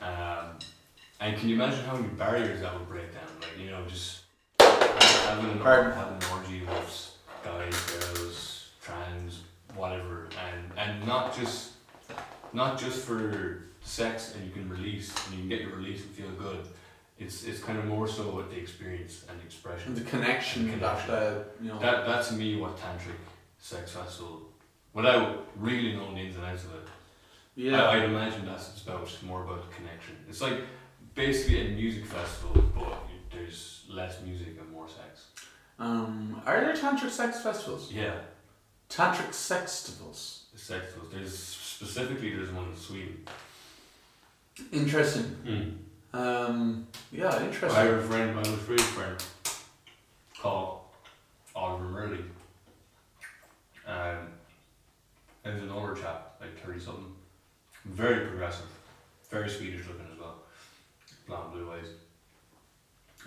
[0.01, 0.59] Um,
[1.21, 3.31] and can you imagine how many barriers that would break down?
[3.41, 4.23] Like you know, just
[4.59, 9.43] having an, having an orgy with guys, girls, trans,
[9.77, 11.73] whatever, and and not just
[12.53, 16.11] not just for sex and you can release and you can get your release and
[16.11, 16.67] feel good.
[17.19, 19.89] It's it's kind of more so with the experience and the expression.
[19.89, 21.15] And the connection, that, connection.
[21.15, 21.79] uh, you know.
[21.79, 23.21] That that's me what tantric
[23.59, 24.43] sex festival,
[24.95, 26.89] without really knowing the ins and outs of it.
[27.55, 27.83] yeah.
[27.85, 30.17] I, I'd imagine that's it's about more about connection.
[30.29, 30.61] It's like
[31.15, 32.99] basically a music festival, but
[33.31, 35.27] there's less music and more sex.
[35.79, 37.91] um, are there tantric sex festivals?
[37.93, 38.15] Yeah,
[38.89, 40.43] Tantric sextivals.
[40.55, 41.13] sex festivals.
[41.13, 43.25] There's specifically there's one in Sweden.
[44.71, 45.79] Interesting.
[46.13, 47.71] Um, yeah, interesting.
[47.81, 49.17] I have a friend, my most friend,
[50.39, 50.81] called
[51.55, 52.25] Oliver Murley.
[53.87, 54.29] Um,
[55.45, 57.13] and he's an older chap, like 30 something.
[57.85, 58.67] Very progressive,
[59.31, 60.37] very Swedish looking as well.
[61.27, 61.89] Blonde, blue eyes.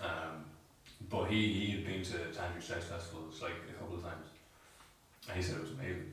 [0.00, 0.44] Um,
[1.10, 4.26] but he, he had been to Tantric Sex Festivals like a couple of times.
[5.28, 6.12] And he said it was amazing.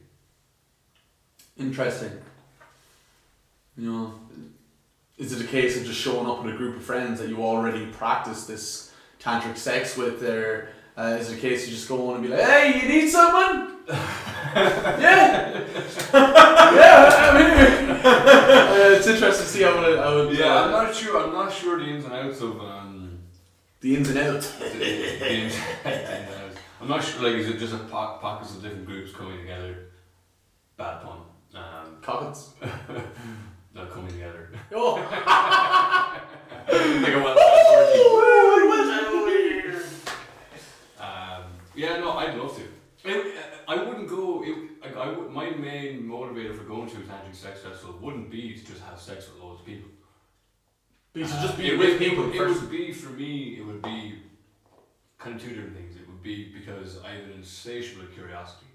[1.57, 2.11] Interesting.
[3.77, 4.13] You know,
[5.17, 7.43] is it a case of just showing up with a group of friends that you
[7.43, 12.09] already practice this tantric sex with, or uh, is it a case you just go
[12.09, 13.77] on and be like, "Hey, you need someone?
[14.55, 15.63] yeah,
[16.13, 20.71] yeah." I mean, uh, it's interesting to see how would I would Yeah, uh, I'm
[20.71, 21.23] not sure.
[21.23, 23.19] I'm not sure the ins and outs of um,
[23.81, 24.51] the ins and outs.
[24.57, 26.57] the- the ins and outs.
[26.81, 27.21] I'm not sure.
[27.23, 29.89] Like, is it just a po- pockets of different groups coming together?
[30.77, 31.19] Bad pun.
[31.55, 32.53] Um, Cockets.
[33.73, 34.49] not coming together.
[34.73, 34.95] Oh,
[36.67, 37.37] like a well
[40.99, 41.43] Um,
[41.75, 42.63] yeah, no, I'd love to.
[43.09, 43.35] It,
[43.67, 44.43] I wouldn't go.
[44.43, 48.29] It, like, I would, my main motivator for going to a tantric sex festival wouldn't
[48.29, 49.89] be to just have sex with loads of people.
[51.13, 53.57] you should just be it with people It it would be for me.
[53.59, 54.19] It would be
[55.17, 55.95] kind of two different things.
[55.95, 58.67] It would be because I have an insatiable curiosity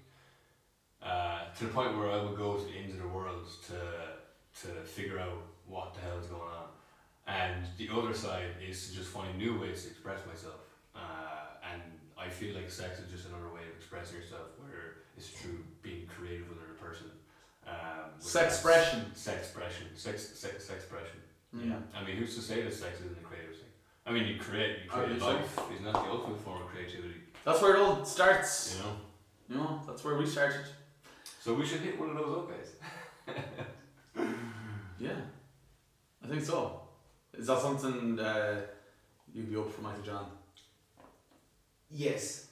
[1.03, 3.79] uh, to the point where I would go to the ends of the world to
[4.61, 6.67] to figure out what the hell is going on.
[7.27, 10.59] And the other side is to just find new ways to express myself.
[10.95, 11.81] Uh, and
[12.17, 14.49] I feel like sex is just another way of expressing yourself,
[15.19, 17.07] where it's through being creative with another person.
[17.67, 19.05] Um, Sex expression.
[19.13, 19.87] Sex expression.
[19.95, 21.19] Sex, sex, sex expression.
[21.55, 21.69] Mm.
[21.69, 21.99] Yeah.
[21.99, 23.69] I mean, who's to say that sex isn't a creative thing?
[24.05, 25.27] I mean, you create, you create believe so.
[25.27, 25.59] life.
[25.73, 27.15] Isn't that the ultimate form of creativity?
[27.43, 28.77] That's where it all starts.
[28.77, 28.95] You know.
[29.49, 30.65] You know, that's where we started.
[31.41, 33.35] So we should hit one of those up, guys.
[34.99, 35.15] Yeah,
[36.21, 36.81] I think so.
[37.33, 38.59] Is that something uh,
[39.33, 40.25] you'd be up for, Michael John?
[41.89, 42.48] Yes,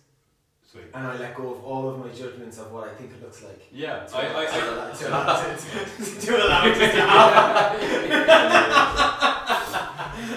[0.70, 0.84] Sweet.
[0.94, 3.42] and I let go of all of my judgments of what I think it looks
[3.42, 3.62] like.
[3.72, 6.88] Yeah, To I, I, to I, allow- to allow- to- to- to allow it to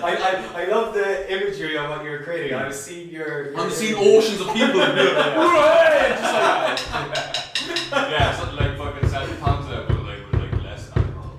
[0.02, 0.16] I,
[0.54, 2.56] I, I love the imagery of what you're creating.
[2.56, 3.50] I was seeing your.
[3.52, 4.80] your I'm seeing oceans of people.
[4.80, 7.46] and being like, "Hooray!" Just like that.
[8.10, 11.38] yeah, something like fucking Santa Ponsa, but like with like less alcohol.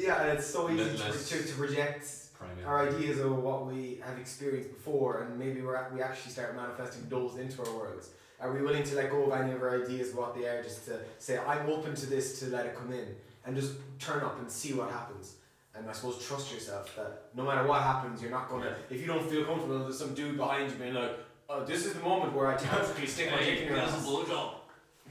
[0.00, 2.06] Yeah, and it's so easy Let- to, let's- to, to reject
[2.42, 2.66] Primate.
[2.66, 7.06] our ideas of what we have experienced before, and maybe we're, we actually start manifesting
[7.08, 8.10] those into our worlds.
[8.40, 10.62] Are we willing to let go of any of our ideas of what they are,
[10.62, 13.14] just to say, I'm open to this, to let it come in,
[13.46, 15.36] and just turn up and see what happens?
[15.74, 18.76] And I suppose trust yourself that no matter what happens, you're not gonna.
[18.90, 21.12] If you don't feel comfortable, there's some dude behind you being like,
[21.48, 24.04] "Oh, this is the moment where I tactically stick my dick in your ass."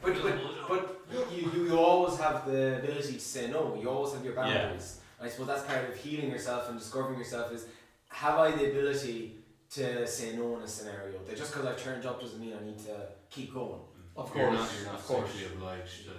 [0.01, 0.35] But but
[0.67, 3.75] but you, you you always have the ability to say no.
[3.81, 4.97] You always have your boundaries.
[4.97, 7.65] And I suppose that's part of healing yourself and discovering yourself is
[8.09, 9.35] have I the ability
[9.71, 11.19] to say no in a scenario?
[11.27, 13.79] That just because I've turned up doesn't mean I need to keep going.
[14.17, 15.31] Of You're course, not, you're not of course.
[15.31, 16.11] sexually obliged to,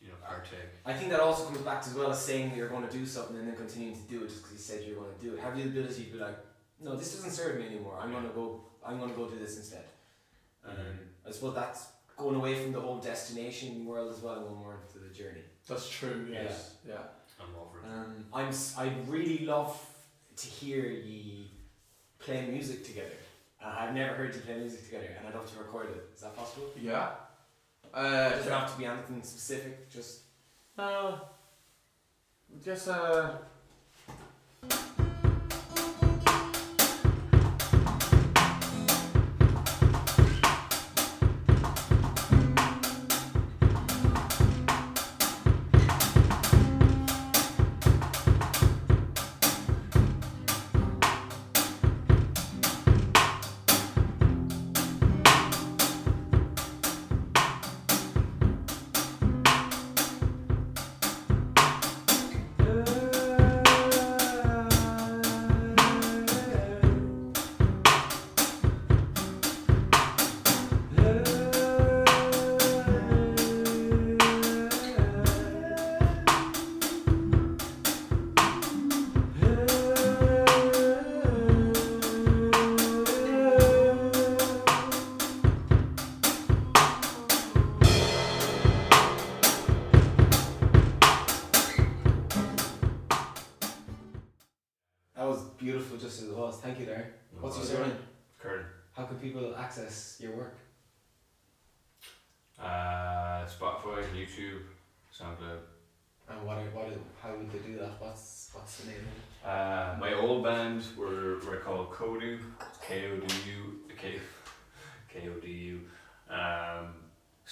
[0.00, 0.70] you know, partake.
[0.86, 2.92] I think that also comes back to as well as saying that you're going to
[2.92, 5.20] do something and then continuing to do it just because you said you're going to
[5.24, 5.40] do it.
[5.40, 6.38] Have the ability to be like,
[6.80, 7.98] no, this doesn't serve me anymore.
[8.00, 8.64] I'm going to go.
[8.86, 9.84] I'm going to go do this instead.
[10.66, 10.74] Um,
[11.26, 11.86] I suppose that's
[12.16, 15.40] going away from the whole destination world as well and going more into the journey.
[15.68, 16.28] That's true.
[16.30, 16.76] Yes.
[16.86, 16.98] Yeah.
[17.44, 17.84] I'm over it.
[17.92, 18.48] Um, I'm.
[18.48, 19.78] s- I'd really love
[20.36, 21.50] to hear ye
[22.18, 23.16] play music together.
[23.62, 26.04] Uh, I've never heard you play music together, and I'd love to record it.
[26.14, 26.68] Is that possible?
[26.80, 27.10] yeah.
[27.92, 29.88] Uh, Does it have to be anything specific?
[29.90, 30.20] Just
[30.78, 31.16] Uh,
[32.52, 33.36] I guess uh.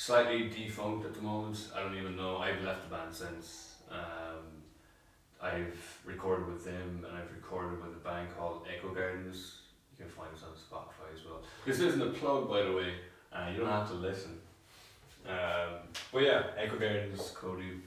[0.03, 1.69] Slightly defunct at the moment.
[1.77, 2.39] I don't even know.
[2.39, 3.77] I've left the band since.
[3.89, 4.43] Um,
[5.41, 9.59] I've recorded with them and I've recorded with a band called Echo Gardens.
[9.93, 11.43] You can find us on Spotify as well.
[11.65, 12.95] This isn't a plug, by the way.
[13.33, 14.41] Uh, you don't have to listen.
[15.25, 17.79] Um, but yeah, Echo Gardens, Kodu.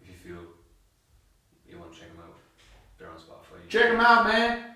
[0.00, 0.42] If you feel
[1.68, 2.36] you want to check them out,
[2.98, 3.68] they're on Spotify.
[3.68, 4.74] Check them out, man.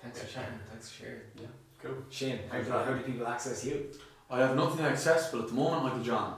[0.00, 0.58] Thanks for chatting.
[0.70, 1.20] Thanks for sharing.
[1.38, 1.46] Yeah,
[1.82, 1.96] cool.
[2.08, 3.90] Shane, how how do people access you?
[4.32, 6.34] I have nothing accessible at the moment, Michael John.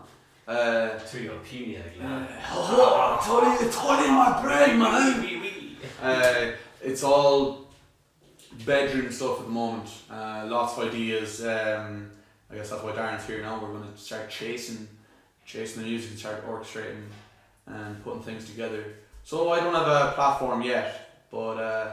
[0.48, 2.28] Uh, To your peniac lad.
[2.50, 5.76] oh, totally, totally in my brain, man.
[6.02, 6.50] Uh,
[6.82, 7.68] it's all
[8.66, 9.88] bedroom stuff at the moment.
[10.10, 11.44] Uh, lots of ideas.
[11.46, 12.10] Um,
[12.50, 13.60] I guess that's why Darren's here now.
[13.62, 14.88] We're going to start chasing,
[15.46, 17.04] chasing the music and start orchestrating
[17.66, 18.84] and putting things together.
[19.22, 21.92] So I don't have a platform yet, but uh,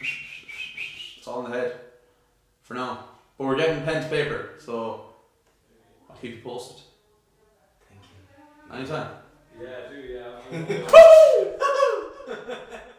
[0.00, 1.74] it's all in the head
[2.62, 3.04] for now.
[3.36, 5.09] But we're getting pen to paper, so
[6.20, 6.76] keep you posted.
[7.88, 8.76] Thank you.
[8.76, 9.10] Anytime.
[9.60, 9.98] Yeah, I do,
[10.76, 12.76] yeah.